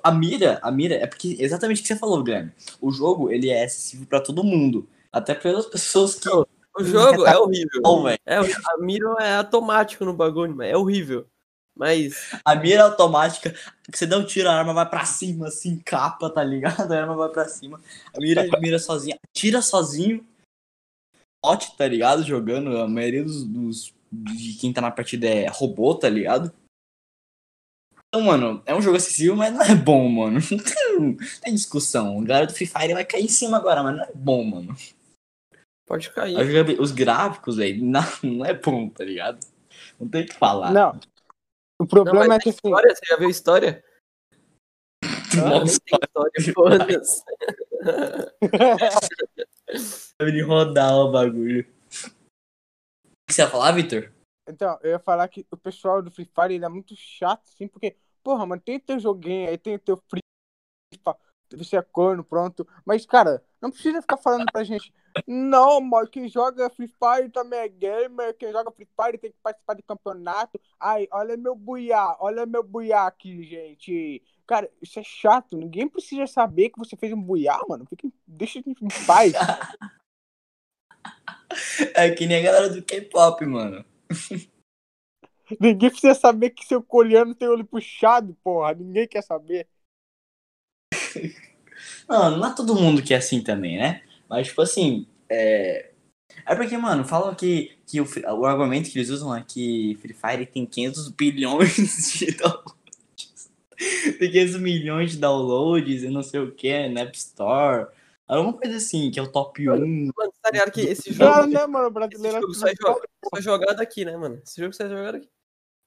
A 0.03 0.11
mira, 0.11 0.59
a 0.63 0.71
mira, 0.71 0.95
é 0.95 1.07
porque 1.07 1.37
exatamente 1.39 1.81
o 1.81 1.83
que 1.83 1.89
você 1.89 1.97
falou, 1.97 2.23
Guilherme. 2.23 2.53
O 2.81 2.91
jogo, 2.91 3.31
ele 3.31 3.51
é 3.51 3.65
acessível 3.65 4.07
pra 4.07 4.21
todo 4.21 4.45
mundo. 4.45 4.89
Até 5.13 5.35
pelas 5.35 5.67
pessoas 5.67 6.15
que. 6.15 6.29
O 6.29 6.85
jogo 6.85 7.27
é 7.27 7.37
horrível. 7.37 7.83
Bom. 7.83 8.09
É, 8.09 8.19
a 8.27 8.79
mira 8.79 9.15
é 9.21 9.37
automático 9.37 10.05
no 10.05 10.15
bagulho, 10.15 10.55
mas 10.57 10.71
é 10.71 10.77
horrível. 10.77 11.27
Mas 11.77 12.31
A 12.45 12.55
mira 12.55 12.85
automática, 12.85 13.51
que 13.91 13.97
você 13.97 14.07
dá 14.07 14.19
um 14.19 14.27
tiro, 14.27 14.49
a 14.49 14.55
arma 14.55 14.75
vai 14.75 14.89
pra 14.89 15.05
cima, 15.07 15.49
assim, 15.49 15.79
capa, 15.79 16.29
tá 16.29 16.45
ligado? 16.45 16.93
A 16.93 17.01
arma 17.01 17.17
vai 17.17 17.29
pra 17.31 17.49
cima. 17.49 17.81
A 18.15 18.21
mira 18.21 18.47
mira 18.61 18.79
sozinha, 18.79 19.19
tira 19.35 19.63
sozinho. 19.63 20.27
Bot, 21.45 21.77
tá 21.77 21.89
ligado? 21.89 22.23
Jogando. 22.23 22.77
A 22.79 22.87
maioria 22.87 23.25
dos, 23.25 23.45
dos- 23.45 23.95
de 24.13 24.55
quem 24.61 24.73
tá 24.73 24.81
na 24.81 24.91
partida 24.91 25.27
é 25.27 25.49
robô, 25.49 25.95
tá 25.95 26.09
ligado? 26.09 26.53
Então, 28.09 28.27
mano, 28.27 28.63
é 28.67 28.75
um 28.75 28.83
jogo 28.83 28.99
acessível, 28.99 29.35
mas 29.35 29.53
não 29.55 29.63
é 29.63 29.75
bom, 29.75 30.07
mano. 30.07 30.39
Não 30.39 30.59
tem, 30.63 30.99
não 31.01 31.17
tem 31.41 31.55
discussão. 31.55 32.19
O 32.19 32.23
galera 32.23 32.47
do 32.47 32.53
Free 32.53 32.67
Fire 32.67 32.93
vai 32.93 33.05
cair 33.07 33.25
em 33.25 33.29
cima 33.29 33.57
agora, 33.57 33.83
mas 33.83 33.97
não 33.97 34.05
é 34.05 34.13
bom, 34.15 34.45
mano. 34.45 34.77
pode 35.87 36.11
cair. 36.11 36.37
Os 36.79 36.93
gráficos, 36.93 37.57
velho, 37.57 37.81
não, 37.85 38.03
não 38.23 38.45
é 38.45 38.53
bom, 38.53 38.91
tá 38.91 39.03
ligado? 39.03 39.41
Não 39.99 40.07
tem 40.07 40.25
o 40.25 40.27
que 40.27 40.35
falar. 40.35 40.73
Não. 40.73 41.01
O 41.83 41.85
Não, 41.85 41.89
problema 41.89 42.29
mas 42.29 42.39
é 42.39 42.41
que 42.41 42.51
assim. 42.51 42.61
História, 42.65 42.95
você 42.95 43.07
já 43.07 43.17
viu 43.17 43.27
a 43.27 43.31
história? 43.31 43.85
Nossa, 45.37 45.81
história, 45.85 46.55
foda-se. 46.55 47.25
de 50.33 50.43
rodar 50.43 50.95
o 50.95 51.11
bagulho. 51.11 51.67
O 53.05 53.09
que 53.27 53.35
você 53.35 53.43
ia 53.43 53.51
falar, 53.51 53.73
Vitor? 53.73 54.13
Então, 54.49 54.79
eu 54.81 54.91
ia 54.91 55.01
falar 55.01 55.27
que 55.27 55.45
o 55.51 55.57
pessoal 55.57 56.01
do 56.01 56.11
Free 56.11 56.31
Fire 56.33 56.55
ele 56.55 56.65
é 56.65 56.69
muito 56.69 56.95
chato, 56.95 57.43
assim, 57.53 57.67
porque, 57.67 57.97
porra, 58.23 58.47
mano, 58.47 58.63
tem 58.65 58.79
teu 58.79 59.01
joguinho 59.01 59.49
aí, 59.49 59.59
tem 59.59 59.77
teu 59.77 59.97
Free 60.09 60.23
Fire, 60.95 61.17
você 61.59 61.77
é 61.77 61.83
corno, 61.83 62.23
pronto. 62.23 62.65
Mas, 62.85 63.05
cara, 63.05 63.43
não 63.61 63.73
precisa 63.73 64.01
ficar 64.01 64.19
falando 64.19 64.47
pra 64.53 64.63
gente, 64.63 64.95
não, 65.27 65.81
mano, 65.81 66.09
quem 66.09 66.29
joga 66.29 66.71
Free 66.71 66.89
Fire 66.89 67.29
também 67.31 67.61
é 67.61 67.69
gamer, 67.69 68.35
quem 68.37 68.51
joga 68.53 68.71
Free 68.71 68.89
Fire 68.97 69.19
tem 69.19 69.31
que 69.31 69.37
participar 69.43 69.75
de 69.75 69.83
campeonato. 69.83 70.61
Ai, 70.81 71.07
olha 71.11 71.37
meu 71.37 71.55
buiá, 71.55 72.17
olha 72.19 72.47
meu 72.47 72.63
buiá 72.63 73.07
aqui, 73.07 73.43
gente. 73.45 74.23
Cara, 74.47 74.71
isso 74.81 74.99
é 74.99 75.03
chato. 75.03 75.57
Ninguém 75.57 75.89
precisa 75.89 76.27
saber 76.27 76.71
que 76.71 76.79
você 76.79 76.97
fez 76.97 77.13
um 77.13 77.21
buiá, 77.21 77.59
mano. 77.69 77.87
Fica, 77.87 78.09
deixa 78.27 78.59
a 78.59 78.63
gente 78.63 78.85
em 78.85 79.07
paz. 79.07 79.33
É 81.95 82.11
que 82.11 82.27
nem 82.27 82.39
a 82.39 82.43
galera 82.43 82.71
do 82.71 82.83
K-pop, 82.83 83.45
mano. 83.45 83.85
Ninguém 85.61 85.91
precisa 85.91 86.15
saber 86.15 86.51
que 86.51 86.65
seu 86.65 86.83
coreano 86.83 87.35
tem 87.35 87.47
olho 87.47 87.65
puxado, 87.65 88.35
porra. 88.43 88.73
Ninguém 88.73 89.07
quer 89.07 89.23
saber. 89.23 89.69
Não, 92.09 92.39
não 92.39 92.49
é 92.49 92.55
todo 92.55 92.75
mundo 92.77 93.03
que 93.03 93.13
é 93.13 93.17
assim 93.17 93.43
também, 93.43 93.77
né? 93.77 94.03
Mas, 94.33 94.47
tipo 94.47 94.63
assim, 94.63 95.07
é. 95.29 95.91
É 96.47 96.57
porque, 96.57 96.75
mano, 96.79 97.05
falam 97.05 97.35
que, 97.35 97.77
que 97.87 98.01
o, 98.01 98.07
o 98.39 98.47
argumento 98.47 98.89
que 98.91 98.99
eles 98.99 99.11
usam 99.11 99.37
é 99.37 99.45
que 99.47 99.95
Free 100.01 100.15
Fire 100.15 100.47
tem 100.47 100.65
500 100.65 101.09
bilhões 101.11 101.77
de 102.17 102.33
downloads. 102.33 103.51
Tem 104.19 104.31
500 104.31 104.57
milhões 104.59 105.11
de 105.11 105.19
downloads 105.19 106.03
e 106.03 106.09
não 106.09 106.23
sei 106.23 106.41
o 106.41 106.51
que, 106.51 106.89
na 106.89 107.03
App 107.03 107.15
Store. 107.15 107.89
Alguma 108.27 108.55
coisa 108.55 108.79
assim, 108.79 109.11
que 109.11 109.21
é 109.21 109.23
o 109.23 109.31
top 109.31 109.69
1. 109.69 109.75
Mano, 109.77 110.13
tá 110.41 110.51
ligado 110.51 110.73
que 110.73 110.81
esse 110.81 111.11
Não, 111.11 111.35
jogo, 111.35 111.47
né, 111.49 111.67
mano? 111.67 111.85
O 111.85 111.89
esse 111.89 111.93
brasileiro 111.93 112.41
jogo 112.41 112.55
só 112.55 112.67
é, 112.69 112.73
jo- 112.73 113.03
só 113.29 113.37
é 113.39 113.43
jogado 113.43 113.81
aqui, 113.81 114.07
né, 114.07 114.17
mano? 114.17 114.41
Esse 114.43 114.59
jogo 114.59 114.73
só 114.73 114.85
é 114.85 114.89
jogado 114.89 115.17
aqui. 115.17 115.29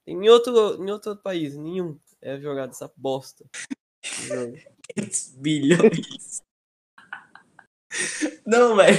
Em 0.06 0.28
outro, 0.28 0.80
em 0.80 0.88
outro 0.92 1.16
país, 1.16 1.56
nenhum 1.56 1.98
é 2.22 2.38
jogado 2.38 2.70
essa 2.70 2.88
bosta. 2.96 3.44
Esse 4.04 4.28
jogo. 4.28 4.56
500 4.94 5.34
bilhões. 5.36 6.42
Não, 8.46 8.76
velho. 8.76 8.96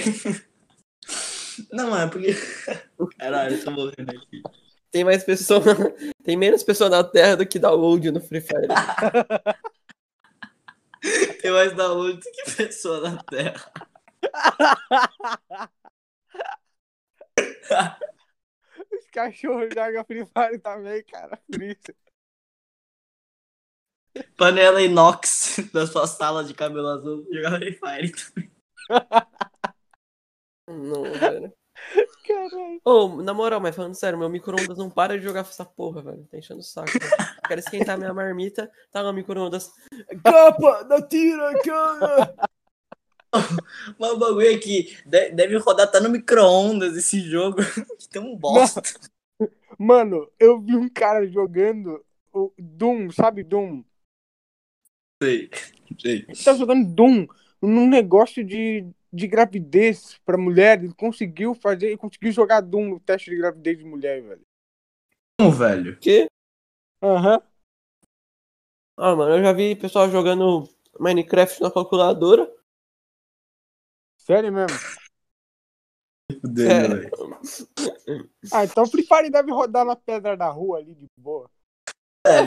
Não, 1.72 1.98
é 1.98 2.08
porque. 2.08 2.36
Caralho, 3.18 3.56
eu 3.56 3.64
tô 3.64 3.72
morrendo 3.72 4.12
aqui. 4.12 4.44
Tem 4.92 5.04
mais 5.04 5.24
pessoas. 5.24 5.64
Tem 6.24 6.38
menos 6.38 6.62
pessoas 6.64 6.92
na 6.92 7.04
Terra 7.04 7.38
do 7.38 7.46
que 7.46 7.60
download 7.60 8.12
no 8.12 8.22
Free 8.22 8.42
Fire. 8.42 8.68
Tem 11.42 11.52
mais 11.52 11.74
download 11.74 12.20
do 12.20 12.32
que 12.32 12.52
pessoa 12.56 13.02
na 13.02 13.18
Terra. 13.24 13.72
Os 18.92 19.06
cachorros 19.12 19.70
jogam 19.74 20.06
Free 20.06 20.26
Fire 20.26 20.60
também, 20.60 21.04
cara. 21.04 21.40
Por 21.52 21.62
isso. 21.62 21.94
Panela 24.36 24.82
inox 24.82 25.60
da 25.74 25.86
sua 25.86 26.08
sala 26.08 26.44
de 26.44 26.54
cabelo 26.54 26.88
azul 26.88 27.28
jogar 27.32 27.60
Free 27.60 27.74
Fire 27.74 28.12
também. 28.12 28.57
Não, 30.68 31.04
velho. 31.04 31.54
Caralho. 32.26 32.82
Ô, 32.84 33.22
na 33.22 33.34
moral, 33.34 33.60
mas 33.62 33.76
falando 33.76 33.96
sério, 33.96 34.18
meu 34.20 34.30
micro-ondas 34.30 34.78
não 34.78 34.90
para 34.90 35.18
de 35.18 35.24
jogar 35.24 35.42
essa 35.42 35.64
porra, 35.64 36.02
velho. 36.02 36.26
Tá 36.30 36.38
enchendo 36.38 36.60
o 36.60 36.64
saco. 36.64 36.92
velho. 36.92 37.12
Quero 37.48 37.60
esquentar 37.60 37.98
minha 37.98 38.14
marmita, 38.14 38.70
tá 38.92 39.02
no 39.04 39.14
micro-ondas. 39.14 39.72
Capa, 40.24 40.84
não 40.86 41.08
tira, 41.08 41.54
cara! 41.62 42.36
Mas 44.00 44.12
o 44.12 44.18
bagulho 44.18 44.48
é 44.48 44.58
que 44.58 44.98
de- 45.06 45.32
deve 45.32 45.58
rodar 45.58 45.90
tá 45.92 46.00
no 46.00 46.10
micro-ondas 46.10 46.96
esse 46.98 47.20
jogo. 47.22 47.58
Que 48.00 48.10
tem 48.10 48.22
um 48.22 48.36
bosta. 48.36 48.82
Mano, 49.78 50.30
eu 50.40 50.60
vi 50.60 50.76
um 50.76 50.90
cara 50.90 51.28
jogando 51.28 52.04
o 52.34 52.52
Doom, 52.58 53.12
sabe 53.12 53.44
Doom? 53.44 53.84
Sei. 55.22 55.50
Sei. 56.00 56.26
Ele 56.28 56.44
tá 56.44 56.54
jogando 56.56 56.88
Doom 56.94 57.28
num 57.62 57.88
negócio 57.88 58.44
de, 58.44 58.88
de 59.12 59.28
gravidez 59.28 60.20
pra 60.26 60.38
mulher. 60.38 60.84
Ele 60.84 60.94
conseguiu 60.94 61.54
fazer, 61.56 61.88
ele 61.88 61.98
conseguiu 61.98 62.32
jogar 62.32 62.62
Doom 62.62 62.90
no 62.90 63.00
teste 63.00 63.30
de 63.30 63.38
gravidez 63.38 63.78
de 63.78 63.84
mulher, 63.84 64.22
velho. 64.22 64.42
Como, 65.40 65.52
velho? 65.52 65.98
Que? 66.00 66.28
Aham. 67.02 67.42
Ah, 68.98 69.16
mano, 69.16 69.36
eu 69.36 69.44
já 69.44 69.54
vi 69.54 69.76
pessoal 69.76 70.10
jogando 70.10 70.68
Minecraft 71.00 71.62
na 71.62 71.72
calculadora. 71.72 72.52
Sério 74.18 74.52
mesmo? 74.52 74.78
Fudendo, 76.42 76.96
É. 76.96 77.00
velho. 77.00 77.12
Ah, 78.54 78.64
então 78.64 78.88
Free 78.88 79.06
Fire 79.06 79.30
deve 79.30 79.52
rodar 79.52 79.84
na 79.84 79.96
pedra 79.96 80.38
da 80.38 80.48
rua 80.48 80.78
ali 80.78 80.96
de 80.96 81.06
boa. 81.18 81.52
É, 82.26 82.46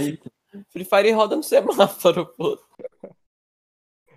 Free 0.71 0.85
Fire 0.85 1.11
roda 1.13 1.37
no 1.37 1.43
semáforo, 1.43 2.27
pô. 2.35 2.59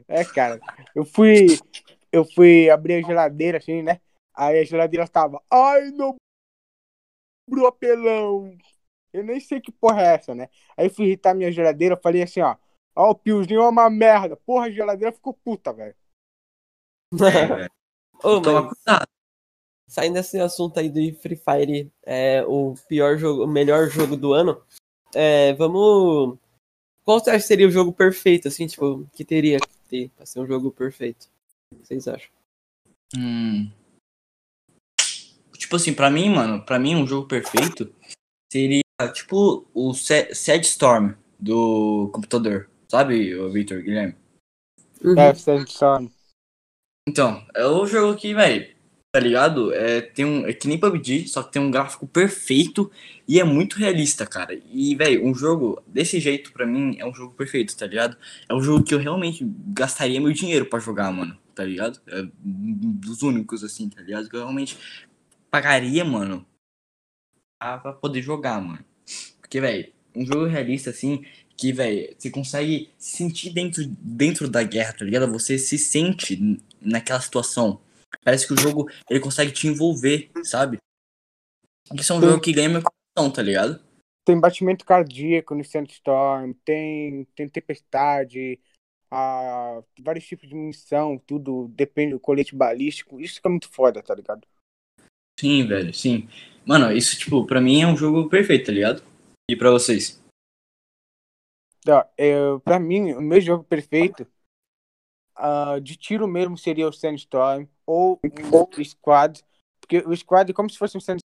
É, 0.08 0.24
cara. 0.26 0.60
Eu 0.96 1.06
fui. 1.06 1.48
Eu 2.12 2.26
fui 2.26 2.70
abrir 2.70 3.04
a 3.04 3.08
geladeira, 3.08 3.58
assim, 3.58 3.82
né? 3.82 4.00
Aí 4.34 4.60
a 4.60 4.64
geladeira 4.64 5.08
tava. 5.08 5.42
Ai, 5.52 5.92
meu 5.92 6.16
bro 7.50 7.68
apelão. 7.68 8.56
Eu 9.12 9.24
nem 9.24 9.40
sei 9.40 9.62
que 9.62 9.72
porra 9.72 10.02
é 10.02 10.16
essa, 10.16 10.34
né? 10.34 10.50
Aí 10.76 10.90
fui 10.90 11.06
irritar 11.06 11.36
minha 11.36 11.52
geladeira, 11.52 11.96
eu 11.96 12.02
falei 12.02 12.24
assim, 12.24 12.42
ó. 12.42 12.56
Ó, 12.96 13.12
o 13.12 13.16
piozinho 13.16 13.62
é 13.62 13.70
uma 13.70 13.90
merda. 13.90 14.36
Porra, 14.36 14.66
a 14.68 14.72
geladeira 14.72 15.12
ficou 15.12 15.34
puta, 15.34 15.74
velho. 15.74 15.96
é, 17.14 17.46
velho. 17.48 17.72
Ô, 18.24 18.42
Toma 18.42 18.70
cuidado. 18.70 19.08
saindo 19.88 20.14
desse 20.14 20.40
assunto 20.40 20.80
aí 20.80 20.90
do 20.90 21.20
Free 21.20 21.36
Fire, 21.36 21.92
é 22.04 22.44
o 22.46 22.74
pior 22.88 23.18
jogo, 23.18 23.44
o 23.44 23.48
melhor 23.48 23.88
jogo 23.90 24.16
do 24.16 24.34
ano. 24.34 24.64
É, 25.14 25.54
vamos. 25.54 26.38
Qual 27.04 27.20
você 27.20 27.32
acha 27.32 27.40
que 27.40 27.48
seria 27.48 27.68
o 27.68 27.72
jogo 27.72 27.92
perfeito, 27.92 28.48
assim, 28.48 28.66
tipo, 28.66 29.08
que 29.14 29.26
teria 29.26 29.60
ter 29.94 30.10
pra 30.10 30.26
ser 30.26 30.40
um 30.40 30.48
jogo 30.48 30.72
perfeito? 30.72 31.30
O 31.72 31.76
que 31.78 31.86
vocês 31.86 32.08
acham? 32.08 32.32
Hum. 33.16 33.72
Tipo 35.56 35.76
assim, 35.76 35.94
pra 35.94 36.10
mim, 36.10 36.30
mano, 36.30 36.66
pra 36.66 36.80
mim 36.80 36.96
um 36.96 37.06
jogo 37.06 37.28
perfeito 37.28 37.94
seria 38.52 38.82
tipo 39.14 39.68
o 39.74 39.94
Se- 39.94 40.34
Sad 40.34 40.66
Storm 40.66 41.14
do 41.40 42.10
computador. 42.12 42.70
Sabe, 42.90 43.36
o 43.36 43.52
Victor 43.52 43.82
Guilherme? 43.82 44.16
Uhum. 45.04 45.20
É, 45.20 45.34
Sandstorm. 45.34 46.10
Então, 47.08 47.46
é 47.54 47.66
o 47.66 47.86
jogo 47.86 48.18
que, 48.18 48.34
velho, 48.34 48.73
tá 49.14 49.20
ligado? 49.20 49.72
É, 49.72 50.02
tem 50.02 50.26
um, 50.26 50.48
é 50.48 50.54
que 50.54 50.68
nem 50.68 50.80
PUBG, 50.80 51.28
só 51.28 51.44
que 51.44 51.52
tem 51.52 51.62
um 51.62 51.70
gráfico 51.70 52.08
perfeito 52.08 52.92
e 53.28 53.40
é 53.40 53.44
muito 53.44 53.78
realista, 53.78 54.26
cara. 54.26 54.60
E, 54.72 54.96
velho, 54.96 55.24
um 55.24 55.36
jogo 55.36 55.80
desse 55.86 56.20
jeito, 56.20 56.52
pra 56.52 56.66
mim, 56.66 56.96
é 56.98 57.06
um 57.06 57.14
jogo 57.14 57.32
perfeito, 57.36 57.78
tá 57.78 57.86
ligado? 57.86 58.18
É 58.50 58.56
um 58.56 58.62
jogo 58.62 58.84
que 58.84 58.92
eu 58.92 58.98
realmente 58.98 59.46
gastaria 59.68 60.20
meu 60.20 60.34
dinheiro 60.34 60.66
pra 60.66 60.80
jogar, 60.80 61.12
mano, 61.12 61.38
tá 61.54 61.64
ligado? 61.64 62.02
É 62.08 62.22
um 62.44 62.92
dos 63.00 63.22
únicos, 63.22 63.64
assim, 63.64 63.88
tá 63.88 64.02
ligado? 64.02 64.28
Que 64.28 64.36
eu 64.36 64.40
realmente 64.40 64.80
pagaria, 65.52 66.04
mano, 66.04 66.44
pra, 67.60 67.78
pra 67.78 67.94
poder 67.94 68.24
jogar, 68.24 68.60
mano. 68.60 68.84
Porque, 69.40 69.62
velho, 69.62 69.92
um 70.16 70.26
jogo 70.26 70.46
realista, 70.46 70.90
assim, 70.90 71.24
que, 71.56 71.72
velho, 71.72 72.16
você 72.18 72.32
consegue 72.32 72.90
se 72.98 73.18
sentir 73.18 73.52
dentro, 73.52 73.86
dentro 73.86 74.50
da 74.50 74.64
guerra, 74.64 74.94
tá 74.94 75.06
ligado? 75.06 75.32
Você 75.32 75.60
se 75.60 75.78
sente 75.78 76.60
naquela 76.82 77.22
situação. 77.22 77.80
Parece 78.24 78.48
que 78.48 78.54
o 78.54 78.58
jogo, 78.58 78.90
ele 79.10 79.20
consegue 79.20 79.52
te 79.52 79.68
envolver, 79.68 80.32
sabe? 80.44 80.78
Isso 81.94 82.14
é 82.14 82.16
um 82.16 82.22
Sim. 82.22 82.28
jogo 82.28 82.42
que 82.42 82.54
ganha 82.54 82.70
meu 82.70 82.82
coração, 82.82 83.32
tá 83.32 83.42
ligado? 83.42 83.82
Tem 84.26 84.40
batimento 84.40 84.86
cardíaco 84.86 85.54
no 85.54 85.64
Sandstorm, 85.64 86.54
tem, 86.64 87.26
tem 87.36 87.50
tempestade, 87.50 88.60
ah, 89.12 89.84
vários 90.00 90.26
tipos 90.26 90.48
de 90.48 90.56
munição, 90.56 91.18
tudo 91.18 91.68
depende 91.70 92.14
do 92.14 92.20
colete 92.20 92.56
balístico. 92.56 93.20
Isso 93.20 93.42
que 93.42 93.48
é 93.48 93.50
muito 93.50 93.70
foda, 93.70 94.02
tá 94.02 94.16
ligado? 94.16 94.48
Sim, 95.40 95.68
velho, 95.68 95.94
sim. 95.94 96.30
Mano, 96.66 96.92
isso, 96.92 97.18
tipo, 97.20 97.46
pra 97.46 97.60
mim 97.60 97.82
é 97.82 97.88
um 97.88 97.98
jogo 97.98 98.30
perfeito, 98.30 98.68
tá 98.68 98.72
ligado? 98.72 99.04
E 99.50 99.56
pra 99.56 99.72
vocês? 99.72 100.22
Ó, 101.88 102.04
eu, 102.18 102.62
pra 102.62 102.80
mim, 102.80 103.12
o 103.14 103.22
meu 103.22 103.42
jogo 103.42 103.64
perfeito 103.64 104.26
ah, 105.36 105.80
de 105.80 105.96
tiro 105.96 106.28
mesmo 106.28 106.58
seria 106.58 106.88
o 106.88 106.94
Sandstorm 106.94 107.66
ou 107.86 108.20
o 108.24 108.84
Squad. 108.84 109.44
Porque 109.80 110.00
o 110.00 110.16
Squad 110.16 110.52
é 110.52 110.54
como 110.54 110.70
se 110.70 110.78
fosse 110.78 110.98
um 110.98 111.02
Sandstorm, 111.02 111.24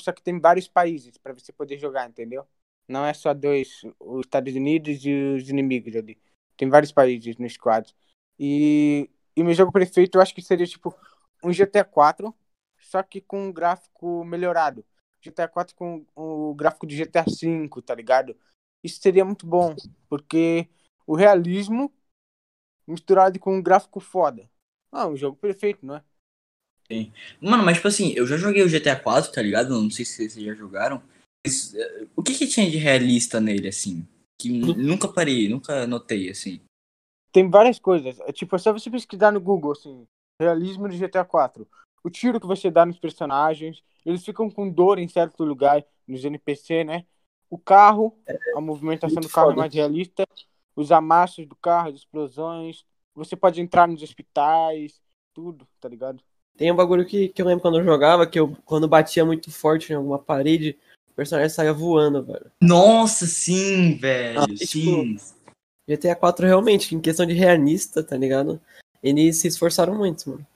só 0.00 0.12
que 0.12 0.22
tem 0.22 0.38
vários 0.38 0.68
países 0.68 1.16
pra 1.18 1.32
você 1.32 1.52
poder 1.52 1.78
jogar, 1.78 2.08
entendeu? 2.08 2.46
Não 2.88 3.04
é 3.06 3.14
só 3.14 3.32
dois, 3.32 3.82
os 3.98 4.26
Estados 4.26 4.54
Unidos 4.54 5.04
e 5.04 5.12
os 5.36 5.48
inimigos 5.48 5.96
ali. 5.96 6.20
Tem 6.56 6.68
vários 6.68 6.92
países 6.92 7.36
no 7.36 7.48
Squad. 7.48 7.94
E, 8.38 9.08
e 9.36 9.42
meu 9.42 9.54
jogo 9.54 9.72
perfeito 9.72 10.16
eu 10.16 10.22
acho 10.22 10.34
que 10.34 10.42
seria 10.42 10.66
tipo 10.66 10.94
um 11.42 11.52
GTA 11.52 11.84
4, 11.84 12.34
só 12.78 13.02
que 13.02 13.20
com 13.20 13.48
um 13.48 13.52
gráfico 13.52 14.24
melhorado. 14.24 14.84
GTA 15.22 15.48
4 15.48 15.74
com 15.74 16.04
o 16.14 16.54
gráfico 16.54 16.86
de 16.86 16.96
GTA 16.96 17.24
5, 17.28 17.80
tá 17.80 17.94
ligado? 17.94 18.36
Isso 18.82 19.00
seria 19.00 19.24
muito 19.24 19.46
bom, 19.46 19.74
porque 20.08 20.68
o 21.06 21.14
realismo 21.14 21.92
misturado 22.86 23.38
com 23.38 23.56
um 23.56 23.62
gráfico 23.62 24.00
foda. 24.00 24.48
Ah, 24.90 25.06
um 25.06 25.16
jogo 25.16 25.36
perfeito, 25.36 25.84
não 25.86 25.96
é? 25.96 26.04
Mano, 27.40 27.64
mas 27.64 27.76
tipo 27.76 27.88
assim, 27.88 28.12
eu 28.14 28.26
já 28.26 28.36
joguei 28.36 28.62
o 28.62 28.68
GTA 28.68 28.96
4, 28.96 29.32
tá 29.32 29.40
ligado? 29.40 29.70
Não 29.70 29.90
sei 29.90 30.04
se 30.04 30.28
vocês 30.28 30.34
já 30.34 30.54
jogaram. 30.54 31.02
Mas, 31.44 31.74
eh, 31.74 32.06
o 32.14 32.22
que 32.22 32.34
que 32.34 32.46
tinha 32.46 32.70
de 32.70 32.76
realista 32.76 33.40
nele, 33.40 33.68
assim? 33.68 34.06
Que 34.38 34.48
n- 34.48 34.74
nunca 34.76 35.08
parei, 35.08 35.48
nunca 35.48 35.86
notei, 35.86 36.28
assim. 36.30 36.60
Tem 37.32 37.48
várias 37.48 37.78
coisas. 37.78 38.20
É 38.20 38.32
tipo, 38.32 38.54
é 38.54 38.58
só 38.58 38.72
você 38.72 38.90
pesquisar 38.90 39.32
no 39.32 39.40
Google, 39.40 39.72
assim, 39.72 40.06
realismo 40.38 40.88
de 40.88 40.98
GTA 40.98 41.24
4. 41.24 41.66
O 42.04 42.10
tiro 42.10 42.38
que 42.40 42.46
você 42.46 42.70
dá 42.70 42.84
nos 42.84 42.98
personagens, 42.98 43.82
eles 44.04 44.24
ficam 44.24 44.50
com 44.50 44.68
dor 44.68 44.98
em 44.98 45.08
certo 45.08 45.44
lugar, 45.44 45.82
nos 46.06 46.24
NPC, 46.24 46.84
né? 46.84 47.06
o 47.48 47.58
carro, 47.58 48.18
a 48.56 48.60
movimentação 48.62 49.22
do 49.22 49.28
carro 49.28 49.48
é 49.48 49.50
foda. 49.50 49.56
mais 49.58 49.74
realista, 49.74 50.26
os 50.74 50.92
amassos 50.92 51.46
do 51.46 51.56
carro, 51.56 51.88
as 51.90 51.96
explosões. 51.96 52.84
Você 53.14 53.36
pode 53.36 53.60
entrar 53.60 53.86
nos 53.86 54.02
hospitais, 54.02 55.00
tudo, 55.34 55.66
tá 55.80 55.88
ligado? 55.88 56.22
Tem 56.56 56.70
um 56.70 56.76
bagulho 56.76 57.06
que, 57.06 57.28
que 57.28 57.40
eu 57.40 57.46
lembro 57.46 57.62
quando 57.62 57.78
eu 57.78 57.84
jogava, 57.84 58.26
que 58.26 58.38
eu, 58.38 58.56
quando 58.64 58.88
batia 58.88 59.24
muito 59.24 59.50
forte 59.50 59.92
em 59.92 59.96
alguma 59.96 60.18
parede, 60.18 60.78
o 61.10 61.14
personagem 61.14 61.50
saía 61.50 61.72
voando, 61.72 62.22
velho. 62.22 62.50
Nossa, 62.60 63.26
sim, 63.26 63.96
velho. 63.96 64.40
Ah, 64.40 64.46
e, 64.48 64.66
sim. 64.66 65.16
GTA 65.88 66.14
4 66.14 66.46
realmente, 66.46 66.94
em 66.94 67.00
questão 67.00 67.26
de 67.26 67.32
realista, 67.32 68.02
tá 68.02 68.16
ligado? 68.16 68.60
Eles 69.02 69.38
se 69.38 69.48
esforçaram 69.48 69.94
muito, 69.96 70.30
mano. 70.30 70.46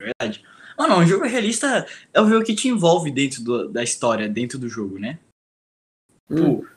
Verdade. 0.00 0.44
Mano, 0.78 0.96
um 0.96 1.06
jogo 1.06 1.24
realista 1.24 1.86
é 2.12 2.20
o 2.20 2.28
jogo 2.28 2.44
que 2.44 2.54
te 2.54 2.68
envolve 2.68 3.10
dentro 3.10 3.42
do- 3.44 3.68
da 3.68 3.82
história, 3.82 4.28
dentro 4.28 4.58
do 4.58 4.68
jogo, 4.68 4.98
né? 4.98 5.18
Hum. 6.30 6.62
Tipo, 6.62 6.73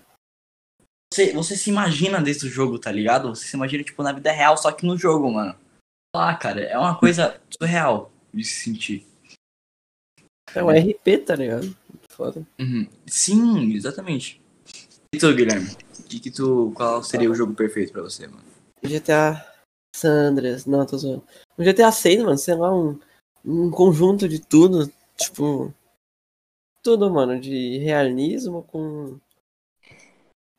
você, 1.18 1.34
você 1.34 1.58
se 1.58 1.70
imagina 1.70 2.22
dentro 2.22 2.42
do 2.42 2.50
jogo, 2.50 2.78
tá 2.78 2.92
ligado? 2.92 3.30
Você 3.30 3.48
se 3.48 3.56
imagina, 3.56 3.84
tipo, 3.84 4.04
na 4.04 4.12
vida 4.12 4.32
real, 4.32 4.56
só 4.56 4.72
que 4.72 4.86
no 4.86 4.96
jogo, 4.96 5.32
mano. 5.32 5.56
Ah, 6.16 6.36
cara, 6.36 6.62
é 6.62 6.78
uma 6.78 6.98
coisa 6.98 7.40
surreal 7.50 8.12
de 8.32 8.44
se 8.44 8.64
sentir. 8.64 9.06
É 10.54 10.64
um 10.64 10.70
RP, 10.70 11.26
tá 11.26 11.36
ligado? 11.36 11.76
Foda. 12.12 12.46
Uhum. 12.60 12.88
Sim, 13.08 13.74
exatamente. 13.74 14.42
E 15.14 15.18
tu, 15.18 15.34
Guilherme? 15.34 15.68
Que 16.08 16.20
que 16.20 16.32
tu, 16.32 16.72
qual 16.76 17.04
seria 17.04 17.30
o 17.30 17.36
jogo 17.36 17.54
perfeito 17.54 17.92
pra 17.92 18.04
você, 18.04 18.28
mano? 18.28 18.44
GTA 18.84 19.44
Sandras, 19.96 20.66
não, 20.66 20.86
tô 20.86 20.98
zoando. 20.98 21.24
O 21.58 21.64
GTA 21.64 21.92
6, 21.92 22.24
mano, 22.24 22.38
sei 22.38 22.56
lá, 22.56 22.74
um, 22.74 23.00
um 23.44 23.72
conjunto 23.72 24.28
de 24.28 24.40
tudo, 24.40 24.92
tipo. 25.18 25.74
Tudo, 26.84 27.12
mano, 27.12 27.40
de 27.40 27.80
realismo 27.80 28.64
com. 28.64 29.20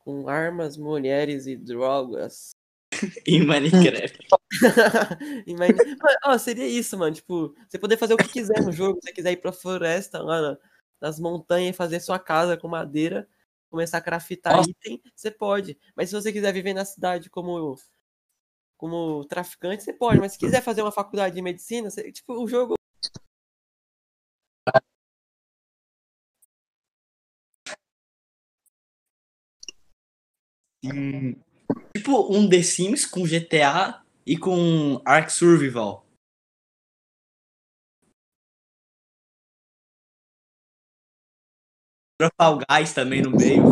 Com 0.09 0.27
armas, 0.27 0.75
mulheres 0.75 1.45
e 1.45 1.55
drogas. 1.55 2.49
Em 3.27 3.45
Minecraft. 3.45 4.17
E 5.45 5.55
ó, 6.25 6.35
seria 6.39 6.65
isso, 6.65 6.97
mano. 6.97 7.13
Tipo, 7.13 7.53
você 7.67 7.77
poder 7.77 7.95
fazer 7.95 8.15
o 8.15 8.17
que 8.17 8.27
quiser 8.27 8.59
no 8.63 8.71
jogo. 8.71 8.95
Se 8.99 9.09
você 9.09 9.13
quiser 9.13 9.33
ir 9.33 9.37
pra 9.37 9.51
floresta 9.51 10.19
lá 10.23 10.41
na- 10.41 10.57
nas 10.99 11.19
montanhas 11.19 11.75
e 11.75 11.77
fazer 11.77 11.99
sua 11.99 12.17
casa 12.17 12.57
com 12.57 12.67
madeira, 12.67 13.29
começar 13.69 13.99
a 13.99 14.01
craftar 14.01 14.57
Nossa. 14.57 14.71
item, 14.71 14.99
você 15.15 15.29
pode. 15.29 15.77
Mas 15.95 16.09
se 16.09 16.15
você 16.15 16.33
quiser 16.33 16.51
viver 16.51 16.73
na 16.73 16.83
cidade 16.83 17.29
como, 17.29 17.75
como 18.77 19.23
traficante, 19.25 19.83
você 19.83 19.93
pode. 19.93 20.19
Mas 20.19 20.31
se 20.31 20.39
quiser 20.39 20.63
fazer 20.63 20.81
uma 20.81 20.91
faculdade 20.91 21.35
de 21.35 21.41
medicina, 21.43 21.91
você- 21.91 22.11
tipo, 22.11 22.33
o 22.33 22.47
jogo. 22.47 22.73
Tipo, 30.81 32.33
um 32.33 32.49
The 32.49 32.63
Sims 32.63 33.05
com 33.05 33.25
GTA 33.25 34.01
e 34.25 34.37
com 34.37 35.01
Ark 35.05 35.29
Survival. 35.29 36.05
Fall 42.37 42.59
Guys 42.69 42.93
também 42.93 43.21
no 43.21 43.31
meio. 43.31 43.63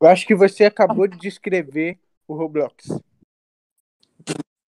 Eu 0.00 0.08
acho 0.08 0.26
que 0.26 0.34
você 0.34 0.64
acabou 0.64 1.06
de 1.06 1.18
descrever 1.18 1.98
o 2.26 2.34
Roblox. 2.34 2.88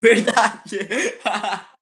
Verdade. 0.03 0.79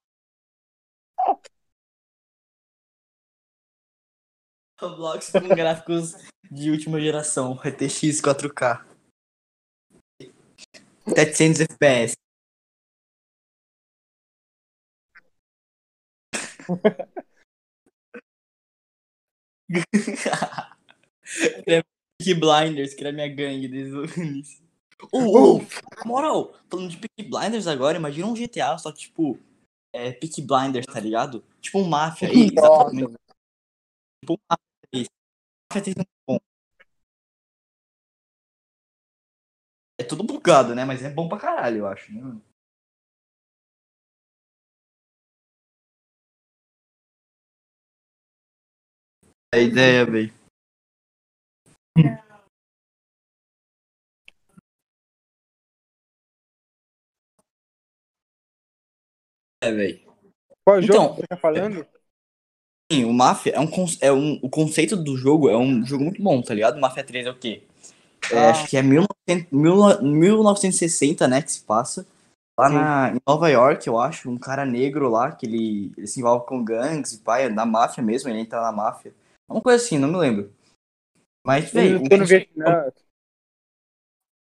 Roblox 4.81 5.31
com 5.31 5.47
gráficos 5.47 6.15
de 6.51 6.69
última 6.69 6.99
geração, 6.99 7.53
RTX 7.53 8.21
4K. 8.21 8.85
700 11.07 11.61
FPS. 11.61 12.13
Peaky 22.19 22.33
Blinders, 22.39 22.93
que 22.93 23.03
era 23.03 23.11
minha 23.11 23.27
gangue 23.27 23.67
desde 23.67 23.95
o 23.95 24.05
início. 24.21 24.65
Ô, 25.11 25.59
na 25.59 26.05
moral, 26.05 26.53
falando 26.69 26.89
de 26.89 26.97
Peaky 26.97 27.29
Blinders 27.29 27.67
agora, 27.67 27.97
imagina 27.97 28.27
um 28.27 28.33
GTA, 28.33 28.77
só 28.77 28.91
que 28.91 28.99
tipo, 28.99 29.39
é 29.93 30.11
Peaky 30.11 30.41
Blinders, 30.41 30.85
tá 30.85 30.99
ligado? 30.99 31.43
Tipo 31.61 31.79
um 31.79 31.87
Máfia 31.87 32.29
aí, 32.29 32.49
exatamente. 32.51 33.15
Tipo 34.21 34.33
um 34.33 35.81
tem 35.81 35.93
muito 35.95 36.09
bom. 36.27 36.37
É 39.99 40.03
tudo 40.03 40.23
bugado, 40.23 40.73
né? 40.73 40.85
Mas 40.85 41.03
é 41.03 41.09
bom 41.09 41.27
pra 41.27 41.39
caralho, 41.39 41.77
eu 41.79 41.87
acho, 41.87 42.13
né? 42.13 42.21
mano? 42.21 42.41
A 49.53 49.59
ideia, 49.59 50.05
velho. 50.05 50.33
É, 59.63 59.71
velho. 59.71 60.05
Qual 60.63 60.79
Então, 60.79 61.03
jogo 61.03 61.15
que 61.15 61.21
você 61.21 61.27
tá 61.27 61.37
falando? 61.37 61.96
Sim, 62.91 63.03
o 63.05 63.13
Mafia 63.13 63.53
é 63.53 63.59
um, 63.59 63.69
é 64.01 64.11
um. 64.11 64.39
O 64.41 64.49
conceito 64.49 64.95
do 64.95 65.17
jogo 65.17 65.49
é 65.49 65.57
um 65.57 65.85
jogo 65.85 66.05
muito 66.05 66.21
bom, 66.21 66.41
tá 66.41 66.53
ligado? 66.53 66.77
O 66.77 66.81
Mafia 66.81 67.03
3 67.03 67.25
é 67.25 67.29
o 67.29 67.37
quê? 67.37 67.63
É, 68.31 68.37
Ah. 68.37 68.49
Acho 68.51 68.67
que 68.69 68.77
é 68.77 68.81
1900, 68.81 70.01
1960, 70.01 71.27
né? 71.27 71.41
Que 71.41 71.51
se 71.51 71.61
passa. 71.61 72.05
Lá 72.59 72.69
na, 72.69 73.11
em 73.15 73.21
Nova 73.27 73.49
York, 73.49 73.85
eu 73.87 73.99
acho, 73.99 74.31
um 74.31 74.37
cara 74.37 74.65
negro 74.65 75.09
lá, 75.09 75.31
que 75.31 75.45
ele, 75.45 75.91
ele 75.95 76.07
se 76.07 76.19
envolve 76.19 76.45
com 76.47 76.63
gangues 76.63 77.13
e 77.13 77.19
pai, 77.19 77.53
da 77.53 77.65
máfia 77.67 78.01
mesmo, 78.03 78.29
ele 78.29 78.39
entra 78.39 78.59
na 78.61 78.71
máfia. 78.71 79.13
Uma 79.47 79.61
coisa 79.61 79.83
assim, 79.83 79.99
não 79.99 80.07
me 80.09 80.17
lembro. 80.17 80.51
Mas, 81.45 81.71
velho. 81.71 82.01
no 82.01 82.25
Vietnã. 82.25 82.91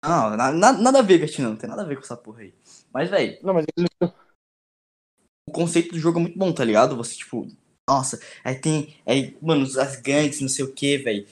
Não, 0.05 0.37
na- 0.37 0.51
na- 0.51 0.73
nada 0.73 0.99
a 0.99 1.03
ver, 1.03 1.19
Vietnã, 1.19 1.51
não 1.51 1.57
tem 1.57 1.71
nada 1.71 1.83
a 1.83 1.85
ver 1.85 1.95
com 1.97 2.03
essa 2.03 2.17
porra 2.17 2.41
aí. 2.41 2.55
Mas, 2.93 3.09
velho, 3.09 3.39
Não, 3.45 3.55
mas 3.55 3.65
ele 3.77 3.87
o 5.49 5.53
conceito 5.53 5.93
do 5.93 5.99
jogo 5.99 6.19
é 6.19 6.23
muito 6.23 6.39
bom, 6.39 6.53
tá 6.53 6.65
ligado? 6.65 6.97
Você, 6.97 7.15
tipo, 7.15 7.47
nossa, 7.91 8.21
aí 8.45 8.55
tem, 8.55 8.95
aí, 9.05 9.37
mano, 9.43 9.65
as 9.65 9.97
gangues, 9.97 10.41
não 10.41 10.49
sei 10.49 10.65
o 10.65 10.73
que, 10.73 10.97
velho. 10.97 11.27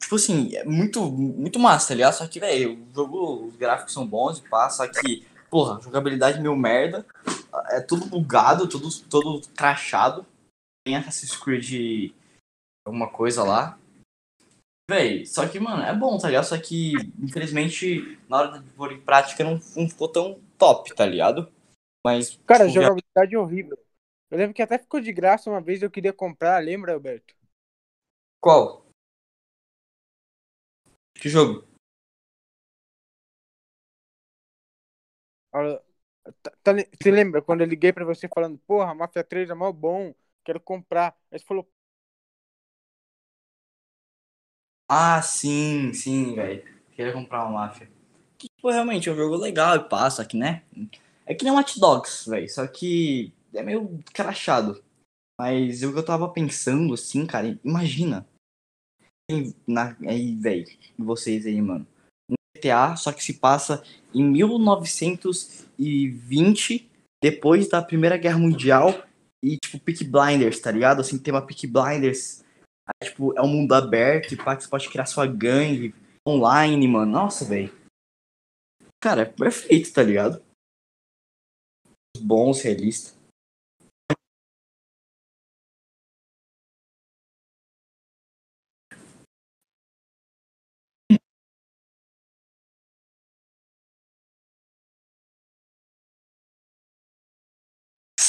Tipo 0.00 0.16
assim, 0.16 0.56
é 0.56 0.64
muito, 0.64 1.02
muito 1.12 1.58
massa, 1.58 1.88
tá 1.88 1.94
ligado? 1.94 2.14
Só 2.14 2.26
que, 2.26 2.40
velho, 2.40 2.82
o 2.90 2.94
jogo, 2.94 3.46
os 3.48 3.56
gráficos 3.56 3.92
são 3.92 4.06
bons 4.06 4.38
e 4.38 4.48
pá, 4.48 4.70
só 4.70 4.88
que, 4.88 5.26
porra, 5.50 5.78
jogabilidade 5.82 6.40
meio 6.40 6.56
merda. 6.56 7.04
É 7.68 7.82
tudo 7.82 8.06
bugado, 8.06 8.66
tudo, 8.66 8.88
todo 9.10 9.46
crachado. 9.54 10.24
Tem 10.86 10.96
Assassin's 10.96 11.36
Creed 11.36 12.12
alguma 12.86 13.10
coisa 13.10 13.44
lá. 13.44 13.78
Véi, 14.90 15.26
só 15.26 15.46
que, 15.46 15.60
mano, 15.60 15.82
é 15.82 15.94
bom, 15.94 16.16
tá 16.16 16.28
ligado? 16.28 16.44
Só 16.44 16.58
que, 16.58 16.94
infelizmente, 17.18 18.18
na 18.26 18.38
hora 18.38 18.58
de 18.58 18.70
pôr 18.70 18.92
em 18.92 19.00
prática 19.00 19.44
não, 19.44 19.60
não 19.76 19.88
ficou 19.88 20.08
tão 20.08 20.38
top, 20.56 20.94
tá 20.94 21.04
ligado? 21.04 21.46
Mas. 22.04 22.38
Cara, 22.46 22.66
tipo, 22.66 22.74
jogabilidade 22.74 23.34
é 23.34 23.38
horrível. 23.38 23.83
Eu 24.34 24.38
lembro 24.38 24.54
que 24.54 24.60
até 24.62 24.78
ficou 24.78 25.00
de 25.00 25.12
graça 25.12 25.48
uma 25.48 25.62
vez 25.62 25.80
eu 25.82 25.90
queria 25.90 26.12
comprar, 26.12 26.62
lembra, 26.62 26.92
Alberto? 26.92 27.34
Qual? 28.40 28.84
Que 31.14 31.28
jogo? 31.28 31.64
Olha, 35.52 35.80
tá- 36.42 36.52
tá 36.62 36.72
le- 36.72 36.88
Você 37.00 37.10
lembra 37.10 37.42
quando 37.42 37.62
eu 37.62 37.66
liguei 37.66 37.92
pra 37.92 38.04
você 38.04 38.28
falando, 38.28 38.58
porra, 38.66 38.94
Mafia 38.94 39.24
3 39.24 39.50
é 39.50 39.54
mó 39.54 39.72
bom, 39.72 40.14
quero 40.44 40.60
comprar. 40.60 41.16
Aí 41.30 41.38
você 41.38 41.44
falou, 41.46 41.68
Ah, 44.88 45.20
sim, 45.22 45.92
sim, 45.92 46.34
velho. 46.34 46.62
Queria 46.92 47.12
comprar 47.12 47.44
uma 47.44 47.52
máfia. 47.66 47.88
Que, 48.38 48.48
tipo, 48.48 48.70
realmente 48.70 49.08
é 49.08 49.12
um 49.12 49.16
jogo 49.16 49.36
legal 49.36 49.76
e 49.76 49.88
passa 49.88 50.22
aqui, 50.22 50.36
né? 50.36 50.62
É 51.26 51.34
que 51.34 51.44
nem 51.44 51.52
Watch 51.52 51.80
Dogs, 51.80 52.28
velho. 52.28 52.48
Só 52.50 52.66
que 52.66 53.32
é 53.54 53.62
meio 53.62 54.02
crachado. 54.12 54.82
Mas 55.38 55.82
o 55.82 55.92
que 55.92 55.98
eu 55.98 56.04
tava 56.04 56.28
pensando, 56.28 56.94
assim, 56.94 57.26
cara, 57.26 57.58
imagina. 57.64 58.26
Na, 59.66 59.96
aí, 60.06 60.36
velho, 60.36 60.66
vocês 60.98 61.46
aí, 61.46 61.60
mano. 61.60 61.86
Um 62.30 62.34
GTA, 62.56 62.94
só 62.96 63.12
que 63.12 63.24
se 63.24 63.34
passa 63.34 63.82
em 64.14 64.22
1920, 64.22 66.88
depois 67.22 67.68
da 67.68 67.82
Primeira 67.82 68.16
Guerra 68.16 68.38
Mundial. 68.38 69.04
E, 69.42 69.58
tipo, 69.58 69.80
Peak 69.80 70.04
Blinders, 70.04 70.60
tá 70.60 70.70
ligado? 70.70 71.00
Assim, 71.00 71.18
tem 71.18 71.34
uma 71.34 71.44
Peak 71.44 71.66
Blinders 71.66 72.44
Aí, 72.86 73.08
tipo, 73.08 73.36
é 73.36 73.42
um 73.42 73.48
mundo 73.48 73.72
aberto 73.72 74.32
e 74.32 74.36
pá, 74.36 74.54
que 74.54 74.64
você 74.64 74.68
pode 74.68 74.88
criar 74.90 75.06
sua 75.06 75.26
gangue 75.26 75.94
online, 76.26 76.86
mano. 76.86 77.12
Nossa, 77.12 77.44
velho. 77.44 77.72
Cara, 79.02 79.22
é 79.22 79.24
perfeito, 79.24 79.92
tá 79.92 80.02
ligado? 80.02 80.42
Bons, 82.18 82.60
realistas. 82.62 83.18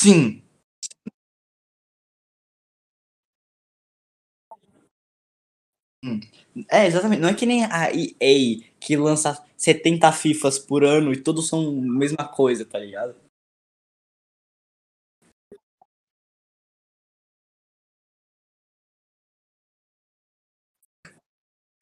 Sim. 0.06 0.42
Hum. 6.04 6.20
É, 6.72 6.86
exatamente. 6.86 7.22
Não 7.22 7.30
é 7.30 7.34
que 7.34 7.46
nem 7.46 7.66
a 7.66 7.92
EA 7.92 8.64
que 8.80 8.96
lança 8.98 9.44
70 9.58 10.12
FIFAs 10.12 10.60
por 10.60 10.84
ano 10.84 11.12
e 11.12 11.22
todos 11.22 11.48
são 11.48 11.68
a 11.68 11.72
mesma 11.82 12.28
coisa, 12.28 12.66
tá 12.66 12.78
ligado? 12.80 13.16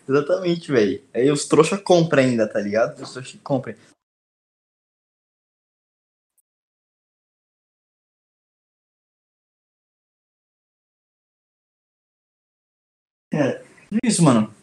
Exatamente, 0.07 0.71
velho. 0.71 1.01
Aí 1.13 1.29
os 1.31 1.45
trouxa 1.45 1.77
compram 1.77 2.23
ainda, 2.23 2.47
tá 2.47 2.59
ligado? 2.59 3.01
Os 3.01 3.11
trouxa 3.11 3.37
compram. 3.43 3.75
É, 13.33 13.63
isso, 14.05 14.21
mano. 14.23 14.53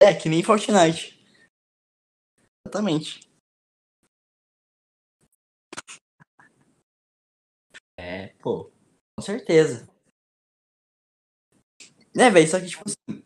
É, 0.00 0.14
que 0.14 0.28
nem 0.28 0.42
Fortnite. 0.42 1.18
Exatamente. 2.66 3.20
É, 7.96 8.28
pô, 8.42 8.70
com 9.16 9.22
certeza. 9.22 9.88
É, 12.16 12.30
velho, 12.30 12.48
só 12.48 12.60
que, 12.60 12.66
tipo 12.66 12.82
assim, 12.86 13.22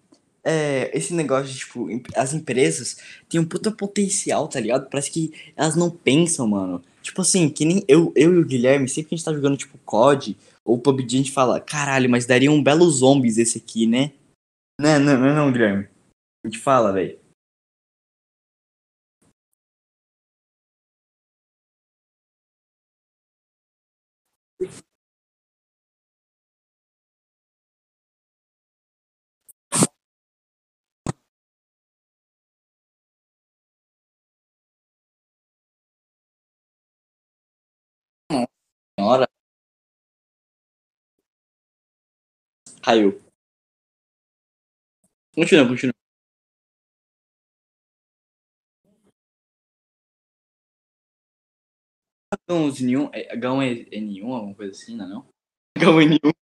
é, 0.47 0.97
esse 0.97 1.13
negócio 1.13 1.53
de, 1.53 1.59
tipo, 1.59 1.89
as 2.15 2.33
empresas 2.33 2.99
têm 3.29 3.41
um 3.41 3.45
puta 3.45 3.73
potencial, 3.73 4.47
tá 4.47 4.61
ligado? 4.61 4.89
Parece 4.89 5.11
que 5.11 5.33
elas 5.57 5.75
não 5.75 5.91
pensam, 5.91 6.47
mano. 6.47 6.81
Tipo 7.03 7.23
assim, 7.23 7.49
que 7.49 7.65
nem 7.65 7.85
eu, 7.89 8.13
eu 8.15 8.33
e 8.33 8.39
o 8.39 8.47
Guilherme, 8.47 8.89
sempre 8.89 9.09
que 9.09 9.15
a 9.17 9.19
gente 9.19 9.25
tá 9.25 9.33
jogando, 9.33 9.57
tipo, 9.57 9.77
COD 9.79 10.37
ou 10.65 10.79
PUBG, 10.79 11.17
a 11.17 11.19
gente 11.19 11.33
fala, 11.33 11.61
caralho, 11.61 12.09
mas 12.09 12.27
daria 12.27 12.51
um 12.51 12.63
belo 12.63 12.89
zombies 12.89 13.39
esse 13.39 13.59
aqui, 13.59 13.89
né? 13.89 14.13
Não, 14.81 15.01
não, 15.01 15.19
não, 15.19 15.35
não, 15.35 15.53
Guilherme. 15.53 15.89
A 16.45 16.49
gente 16.49 16.61
fala, 16.61 16.93
velho. 16.93 17.19
Senhora, 38.99 39.29
caiu. 42.83 43.21
Continua, 45.35 45.69
continua. 45.69 45.93
H1N1, 52.49 53.11
é, 53.13 53.37
H1N1, 53.37 54.33
alguma 54.33 54.55
coisa 54.55 54.73
assim, 54.73 54.97
não 54.97 55.05
é 55.05 55.09
não? 55.09 55.29
H1N1. 55.79 56.46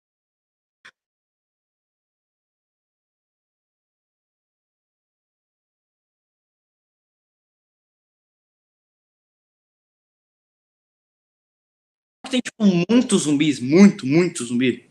Tem, 12.34 12.42
tipo, 12.42 12.66
muitos 12.90 13.22
zumbis, 13.22 13.60
muito, 13.60 14.08
muito 14.08 14.44
zumbi. 14.44 14.90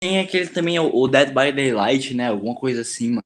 Tem 0.00 0.20
aquele 0.20 0.48
também, 0.48 0.78
o 0.78 1.06
Dead 1.06 1.28
by 1.28 1.52
Daylight, 1.52 2.14
né? 2.14 2.28
Alguma 2.28 2.54
coisa 2.54 2.80
assim, 2.80 3.10
mano. 3.10 3.22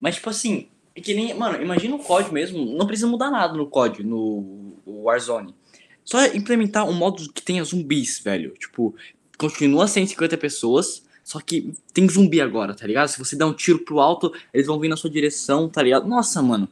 Mas, 0.00 0.14
tipo 0.14 0.30
assim, 0.30 0.70
é 0.94 1.02
que 1.02 1.12
nem. 1.12 1.34
Mano, 1.34 1.62
imagina 1.62 1.94
o 1.96 2.02
COD 2.02 2.32
mesmo. 2.32 2.64
Não 2.64 2.86
precisa 2.86 3.06
mudar 3.06 3.30
nada 3.30 3.52
no 3.52 3.68
COD, 3.68 4.02
no 4.02 4.80
Warzone. 4.86 5.54
Só 6.02 6.24
implementar 6.28 6.88
um 6.88 6.94
modo 6.94 7.30
que 7.30 7.42
tenha 7.42 7.62
zumbis, 7.62 8.20
velho. 8.20 8.54
Tipo, 8.54 8.96
continua 9.36 9.86
150 9.86 10.38
pessoas, 10.38 11.04
só 11.24 11.40
que 11.40 11.72
tem 11.94 12.06
zumbi 12.08 12.40
agora, 12.40 12.74
tá 12.74 12.86
ligado? 12.86 13.08
Se 13.08 13.18
você 13.18 13.34
der 13.34 13.46
um 13.46 13.54
tiro 13.54 13.78
pro 13.78 13.98
alto, 13.98 14.32
eles 14.52 14.66
vão 14.66 14.78
vir 14.78 14.88
na 14.88 14.96
sua 14.96 15.08
direção, 15.08 15.68
tá 15.70 15.82
ligado? 15.82 16.06
Nossa, 16.06 16.42
mano. 16.42 16.68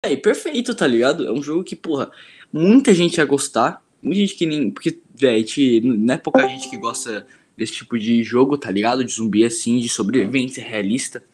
É 0.00 0.14
perfeito, 0.16 0.74
tá 0.74 0.86
ligado? 0.86 1.26
É 1.26 1.32
um 1.32 1.42
jogo 1.42 1.64
que, 1.64 1.74
porra, 1.74 2.10
muita 2.52 2.94
gente 2.94 3.18
ia 3.18 3.24
gostar. 3.24 3.82
Muita 4.00 4.20
gente 4.20 4.36
que 4.36 4.46
nem. 4.46 4.70
Porque, 4.70 5.00
velho, 5.12 5.96
não 5.96 6.14
é 6.14 6.18
pouca 6.18 6.46
gente 6.46 6.70
que 6.70 6.76
gosta 6.76 7.26
desse 7.56 7.72
tipo 7.72 7.98
de 7.98 8.22
jogo, 8.22 8.56
tá 8.56 8.70
ligado? 8.70 9.04
De 9.04 9.12
zumbi 9.12 9.44
assim, 9.44 9.80
de 9.80 9.88
sobrevivência 9.88 10.62
realista, 10.62 11.20
tá 11.20 11.26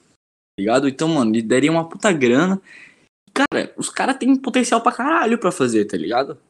ligado? 0.59 0.89
Então, 0.89 1.09
mano, 1.09 1.33
ele 1.33 1.43
daria 1.43 1.71
uma 1.71 1.89
puta 1.89 2.11
grana. 2.13 2.61
Cara, 3.35 3.75
os 3.77 3.91
caras 3.91 4.17
têm 4.17 4.35
potencial 4.35 4.81
pra 4.83 4.93
caralho 4.93 5.39
pra 5.39 5.53
fazer, 5.53 5.85
tá 5.85 5.97
ligado? 5.97 6.41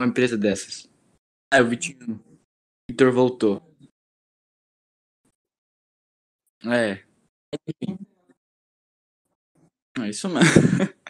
Uma 0.00 0.08
empresa 0.08 0.36
dessas. 0.36 0.88
Ah, 1.52 1.60
o 1.60 1.68
Vitinho. 1.68 2.20
O 2.26 2.29
Vitor 2.90 3.12
voltou. 3.12 3.62
É. 6.64 7.04
É 9.98 10.08
isso 10.08 10.28
mesmo. 10.28 10.40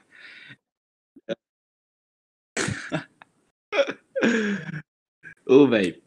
Ô, 5.47 5.67
velho. 5.69 6.01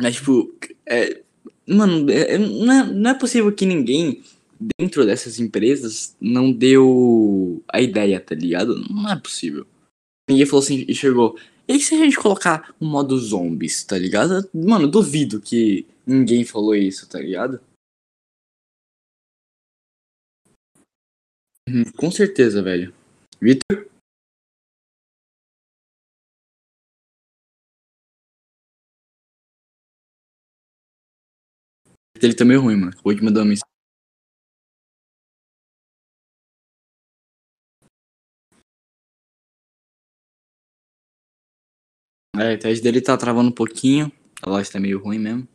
Mas, 0.00 0.16
tipo, 0.16 0.54
é, 0.86 1.22
mano, 1.66 2.10
é- 2.10 2.34
é- 2.34 2.38
não, 2.38 2.72
é, 2.72 2.92
não 2.92 3.10
é 3.10 3.14
possível 3.14 3.52
que 3.54 3.66
ninguém 3.66 4.22
dentro 4.78 5.04
dessas 5.04 5.40
empresas 5.40 6.16
não 6.20 6.52
deu 6.52 7.62
a 7.68 7.80
ideia, 7.80 8.20
tá 8.20 8.34
ligado? 8.34 8.76
Não 8.90 9.10
é 9.10 9.16
possível. 9.16 9.66
Ninguém 10.28 10.46
falou 10.46 10.62
assim 10.62 10.84
e 10.88 10.94
chegou. 10.94 11.36
E 11.72 11.80
se 11.80 11.94
a 11.94 11.98
gente 11.98 12.18
colocar 12.18 12.74
um 12.78 12.86
modo 12.86 13.16
zombies, 13.18 13.82
tá 13.82 13.96
ligado? 13.96 14.46
Mano, 14.52 14.86
duvido 14.86 15.40
que 15.40 15.86
ninguém 16.06 16.44
falou 16.44 16.74
isso, 16.74 17.08
tá 17.08 17.18
ligado? 17.18 17.58
Uhum, 21.66 21.84
com 21.96 22.10
certeza, 22.10 22.62
velho. 22.62 22.92
Vitor? 23.40 23.88
Ele 32.20 32.34
tá 32.34 32.44
meio 32.44 32.60
ruim, 32.60 32.76
mano. 32.76 32.90
Acabou 32.92 33.14
de 33.14 33.22
mandar 33.24 33.40
uma 33.40 33.46
mensagem. 33.46 33.71
É, 42.42 42.48
a 42.48 42.52
internet 42.54 42.82
dele 42.82 43.00
tá 43.00 43.16
travando 43.16 43.50
um 43.50 43.54
pouquinho. 43.54 44.10
A 44.42 44.50
voz 44.50 44.68
tá 44.68 44.80
meio 44.80 44.98
ruim 44.98 45.16
mesmo. 45.16 45.46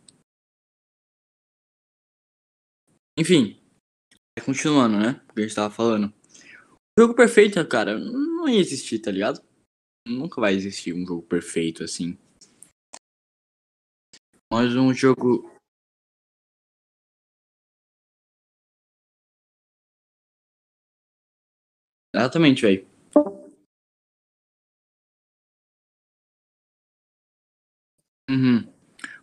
Enfim, 3.19 3.59
continuando, 4.45 4.97
né? 4.97 5.21
O 5.29 5.33
que 5.33 5.41
a 5.41 5.43
gente 5.43 5.53
tava 5.55 5.73
falando. 5.73 6.13
O 6.97 7.01
jogo 7.01 7.13
perfeito, 7.13 7.55
cara, 7.67 7.99
não 7.99 8.47
ia 8.47 8.61
existir, 8.61 8.99
tá 8.99 9.11
ligado? 9.11 9.43
Nunca 10.07 10.39
vai 10.39 10.53
existir 10.53 10.93
um 10.93 11.05
jogo 11.05 11.23
perfeito 11.23 11.83
assim. 11.83 12.17
Mas 14.49 14.73
um 14.73 14.93
jogo. 14.93 15.51
Exatamente, 22.15 22.61
velho. 22.61 22.96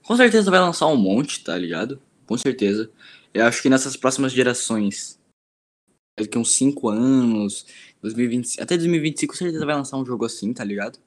Com 0.06 0.16
certeza 0.16 0.50
vai 0.50 0.60
lançar 0.60 0.86
um 0.86 0.96
monte, 0.96 1.42
tá 1.42 1.56
ligado? 1.56 2.00
Com 2.26 2.36
certeza. 2.36 2.90
Eu 3.32 3.44
acho 3.46 3.62
que 3.62 3.68
nessas 3.70 3.96
próximas 3.96 4.32
gerações, 4.32 5.18
daqui 6.18 6.38
uns 6.38 6.52
5 6.54 6.88
anos, 6.88 7.66
2025, 8.02 8.62
até 8.62 8.76
2025, 8.76 9.32
com 9.32 9.38
certeza 9.38 9.66
vai 9.66 9.74
lançar 9.74 9.96
um 9.96 10.06
jogo 10.06 10.24
assim, 10.24 10.52
tá 10.52 10.64
ligado? 10.64 10.98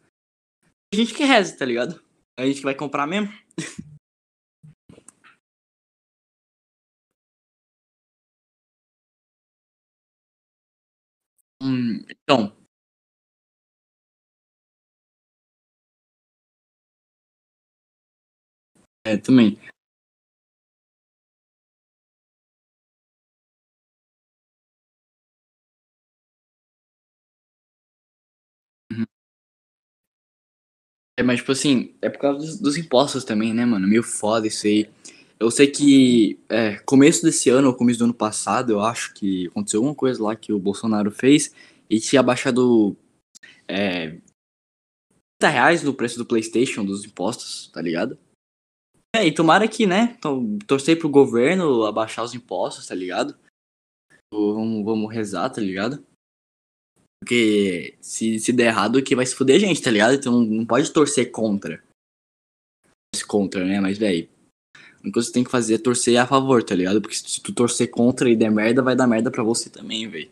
A 0.94 0.98
gente 0.98 1.14
que 1.14 1.24
reza, 1.24 1.58
tá 1.58 1.66
ligado? 1.66 2.02
A 2.38 2.46
gente 2.46 2.58
que 2.58 2.64
vai 2.66 2.76
comprar 2.76 3.08
mesmo. 3.08 3.32
Hum, 11.62 12.04
então, 12.10 12.56
É, 19.08 19.16
também. 19.18 19.58
Uhum. 28.92 29.08
É, 31.18 31.24
mas, 31.24 31.40
tipo 31.40 31.52
assim, 31.52 31.96
é 32.02 32.10
por 32.10 32.20
causa 32.20 32.40
dos, 32.40 32.60
dos 32.60 32.78
impostos 32.78 33.24
também, 33.24 33.54
né, 33.54 33.66
mano? 33.66 33.88
Meio 33.88 34.04
foda 34.04 34.48
isso 34.48 34.68
aí. 34.68 34.88
Eu 35.40 35.50
sei 35.52 35.68
que 35.68 36.40
é, 36.50 36.76
começo 36.86 37.24
desse 37.24 37.50
ano, 37.50 37.68
ou 37.70 37.74
começo 37.74 38.00
do 38.00 38.06
ano 38.06 38.14
passado, 38.14 38.72
eu 38.74 38.82
acho 38.82 39.14
que 39.14 39.48
aconteceu 39.48 39.80
alguma 39.80 39.96
coisa 39.96 40.22
lá 40.24 40.36
que 40.36 40.54
o 40.54 40.60
Bolsonaro 40.60 41.12
fez 41.12 41.54
e 41.90 42.00
tinha 42.00 42.22
baixado 42.24 42.96
é, 43.68 44.18
30 45.40 45.50
reais 45.52 45.84
no 45.84 45.94
preço 45.94 46.18
do 46.18 46.26
Playstation, 46.26 46.86
dos 46.86 47.04
impostos, 47.06 47.70
tá 47.74 47.82
ligado? 47.82 48.18
É, 49.18 49.26
e 49.26 49.34
tomara 49.34 49.68
que, 49.68 49.88
né, 49.88 50.16
então, 50.16 50.60
torcer 50.68 51.00
pro 51.00 51.10
governo 51.10 51.86
abaixar 51.86 52.24
os 52.24 52.36
impostos, 52.36 52.86
tá 52.86 52.94
ligado? 52.94 53.36
Vamos, 54.32 54.86
vamos 54.86 55.12
rezar, 55.12 55.50
tá 55.50 55.60
ligado? 55.60 56.06
Porque 57.20 57.98
se, 58.00 58.38
se 58.38 58.54
der 58.54 58.68
errado, 58.68 59.02
que 59.02 59.16
vai 59.16 59.26
se 59.26 59.36
fuder 59.36 59.56
a 59.56 59.60
gente, 59.60 59.82
tá 59.82 59.90
ligado? 59.90 60.14
Então 60.14 60.40
não 60.40 60.64
pode 60.64 60.94
torcer 60.94 61.32
contra. 61.32 61.84
Contra, 63.28 63.66
né? 63.66 63.82
Mas, 63.82 63.98
velho, 63.98 64.30
a 64.76 65.02
única 65.02 65.14
coisa 65.14 65.28
que 65.28 65.32
você 65.32 65.34
tem 65.34 65.44
que 65.44 65.50
fazer 65.50 65.74
é 65.74 65.80
torcer 65.80 66.18
a 66.18 66.28
favor, 66.28 66.64
tá 66.64 66.76
ligado? 66.76 67.02
Porque 67.02 67.16
se 67.16 67.42
tu 67.42 67.52
torcer 67.52 67.90
contra 67.90 68.30
e 68.30 68.36
der 68.36 68.52
merda, 68.52 68.84
vai 68.84 68.96
dar 68.96 69.08
merda 69.08 69.32
pra 69.32 69.42
você 69.42 69.68
também, 69.68 70.08
velho. 70.08 70.30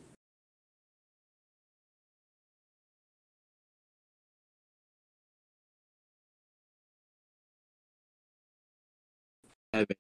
Velho. 9.80 9.98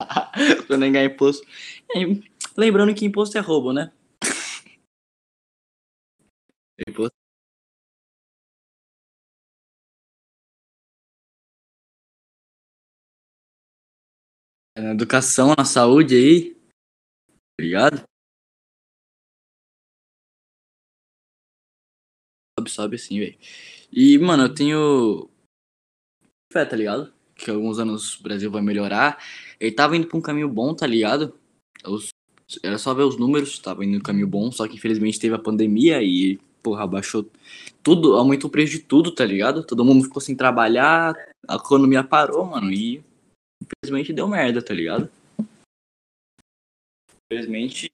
pra 0.66 0.76
nem 0.76 0.92
ganhar 0.92 1.06
imposto. 1.06 1.46
É, 1.94 2.00
lembrando 2.56 2.94
que 2.94 3.04
imposto 3.04 3.36
é 3.38 3.40
roubo, 3.40 3.72
né? 3.72 3.92
Imposto. 6.88 7.16
É 14.76 14.80
Na 14.80 14.92
educação, 14.92 15.54
na 15.56 15.64
saúde 15.64 16.14
aí. 16.14 16.56
Obrigado. 17.58 18.04
Sobe, 22.58 22.70
sobe 22.70 22.96
assim, 22.96 23.18
velho. 23.18 23.38
E, 23.92 24.18
mano, 24.18 24.44
eu 24.44 24.54
tenho 24.54 25.30
fé, 26.52 26.64
tá 26.64 26.76
ligado? 26.76 27.12
Que 27.34 27.50
alguns 27.50 27.78
anos 27.78 28.18
o 28.20 28.22
Brasil 28.22 28.50
vai 28.50 28.62
melhorar. 28.62 29.18
Ele 29.58 29.72
tava 29.72 29.96
indo 29.96 30.06
pra 30.06 30.18
um 30.18 30.20
caminho 30.22 30.48
bom, 30.48 30.74
tá 30.74 30.86
ligado? 30.86 31.34
Os- 31.86 32.10
Era 32.62 32.76
só 32.78 32.92
ver 32.92 33.04
os 33.04 33.16
números, 33.16 33.58
tava 33.58 33.84
indo 33.84 33.96
no 33.96 34.02
caminho 34.02 34.26
bom, 34.26 34.52
só 34.52 34.68
que 34.68 34.76
infelizmente 34.76 35.18
teve 35.18 35.34
a 35.34 35.38
pandemia 35.38 36.02
e, 36.02 36.38
porra, 36.62 36.84
abaixou 36.84 37.26
tudo, 37.82 38.14
aumentou 38.14 38.48
o 38.48 38.52
preço 38.52 38.72
de 38.72 38.80
tudo, 38.80 39.10
tá 39.14 39.24
ligado? 39.24 39.64
Todo 39.64 39.84
mundo 39.84 40.04
ficou 40.04 40.20
sem 40.20 40.36
trabalhar, 40.36 41.14
a 41.48 41.54
economia 41.56 42.04
parou, 42.04 42.44
mano, 42.44 42.70
e 42.70 43.02
infelizmente 43.62 44.12
deu 44.12 44.28
merda, 44.28 44.60
tá 44.62 44.74
ligado? 44.74 45.08
Infelizmente. 47.32 47.90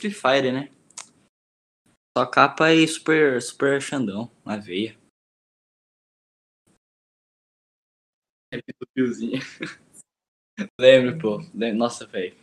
Free 0.00 0.12
Fire, 0.12 0.52
né? 0.52 0.70
Só 2.16 2.24
capa 2.24 2.72
e 2.72 2.86
super, 2.86 3.42
super 3.42 3.82
Xandão 3.82 4.30
na 4.44 4.56
veia. 4.56 4.96
Fiozinho. 8.94 9.40
Lembro, 10.80 11.18
pô. 11.18 11.38
Nossa, 11.76 12.06
velho. 12.06 12.36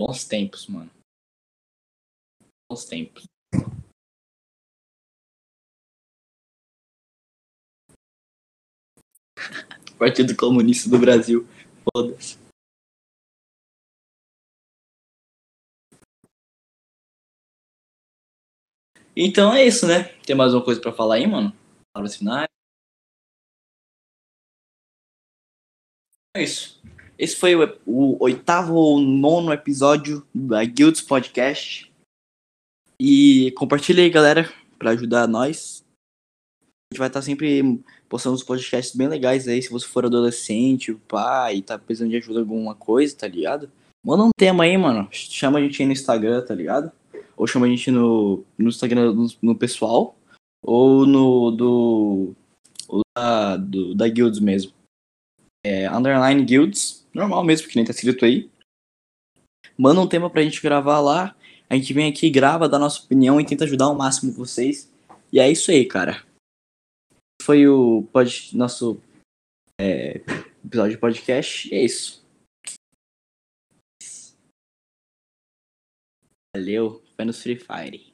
Bons 0.00 0.24
tempos, 0.24 0.66
mano. 0.66 0.90
Bons 2.70 2.84
tempos. 2.86 3.24
Partido 9.98 10.36
Comunista 10.36 10.88
do 10.88 10.98
Brasil. 10.98 11.46
Foda-se. 11.92 12.49
Então 19.16 19.52
é 19.52 19.66
isso, 19.66 19.86
né? 19.86 20.04
Tem 20.24 20.36
mais 20.36 20.54
uma 20.54 20.64
coisa 20.64 20.80
pra 20.80 20.92
falar 20.92 21.16
aí, 21.16 21.26
mano? 21.26 21.52
Palavras 21.92 22.16
finais. 22.16 22.46
É 26.36 26.42
isso. 26.42 26.80
Esse 27.18 27.36
foi 27.36 27.54
o, 27.54 27.78
o 27.84 28.22
oitavo 28.22 28.74
ou 28.74 29.00
nono 29.00 29.52
episódio 29.52 30.26
da 30.34 30.64
Guilds 30.64 31.02
Podcast. 31.02 31.92
E 33.00 33.50
compartilha 33.52 34.02
aí, 34.02 34.10
galera, 34.10 34.50
pra 34.78 34.90
ajudar 34.90 35.26
nós. 35.26 35.84
A 36.62 36.94
gente 36.94 36.98
vai 36.98 37.08
estar 37.08 37.22
sempre 37.22 37.82
postando 38.08 38.36
uns 38.36 38.44
podcasts 38.44 38.94
bem 38.94 39.08
legais 39.08 39.48
aí. 39.48 39.60
Se 39.60 39.70
você 39.70 39.86
for 39.86 40.04
adolescente, 40.04 40.94
pai, 41.08 41.62
tá 41.62 41.78
precisando 41.78 42.10
de 42.10 42.16
ajuda 42.16 42.40
em 42.40 42.42
alguma 42.42 42.74
coisa, 42.74 43.16
tá 43.16 43.26
ligado? 43.26 43.70
Manda 44.04 44.24
um 44.24 44.30
tema 44.36 44.64
aí, 44.64 44.76
mano. 44.78 45.08
Chama 45.10 45.58
a 45.58 45.62
gente 45.62 45.82
aí 45.82 45.86
no 45.86 45.92
Instagram, 45.92 46.44
tá 46.44 46.54
ligado? 46.54 46.92
Ou 47.40 47.46
chama 47.46 47.64
a 47.64 47.70
gente 47.70 47.90
no, 47.90 48.44
no 48.58 48.68
Instagram 48.68 49.14
no, 49.14 49.26
no 49.40 49.56
pessoal. 49.56 50.14
Ou 50.62 51.06
no 51.06 51.50
do. 51.50 52.34
ou 52.86 53.00
da, 53.16 53.56
do, 53.56 53.94
da 53.94 54.06
Guilds 54.06 54.38
mesmo. 54.38 54.74
É, 55.64 55.88
underline 55.88 56.44
Guilds. 56.44 57.08
Normal 57.14 57.42
mesmo, 57.42 57.66
que 57.66 57.76
nem 57.76 57.84
tá 57.86 57.92
escrito 57.92 58.26
aí. 58.26 58.50
Manda 59.74 60.02
um 60.02 60.06
tema 60.06 60.28
pra 60.28 60.42
gente 60.42 60.60
gravar 60.60 61.00
lá. 61.00 61.34
A 61.70 61.76
gente 61.76 61.94
vem 61.94 62.10
aqui, 62.10 62.28
grava, 62.28 62.68
dá 62.68 62.78
nossa 62.78 63.02
opinião 63.02 63.40
e 63.40 63.46
tenta 63.46 63.64
ajudar 63.64 63.86
ao 63.86 63.94
máximo 63.94 64.32
vocês. 64.32 64.92
E 65.32 65.40
é 65.40 65.50
isso 65.50 65.70
aí, 65.70 65.86
cara. 65.86 66.22
Foi 67.40 67.66
o 67.66 68.02
pod, 68.12 68.54
nosso 68.54 69.00
é, 69.80 70.20
episódio 70.62 70.92
de 70.92 70.98
podcast. 70.98 71.72
E 71.72 71.74
é 71.74 71.82
isso. 71.82 72.19
Valeu. 76.54 77.00
Foi 77.16 77.24
no 77.24 77.32
Free 77.32 77.56
Fire. 77.56 78.09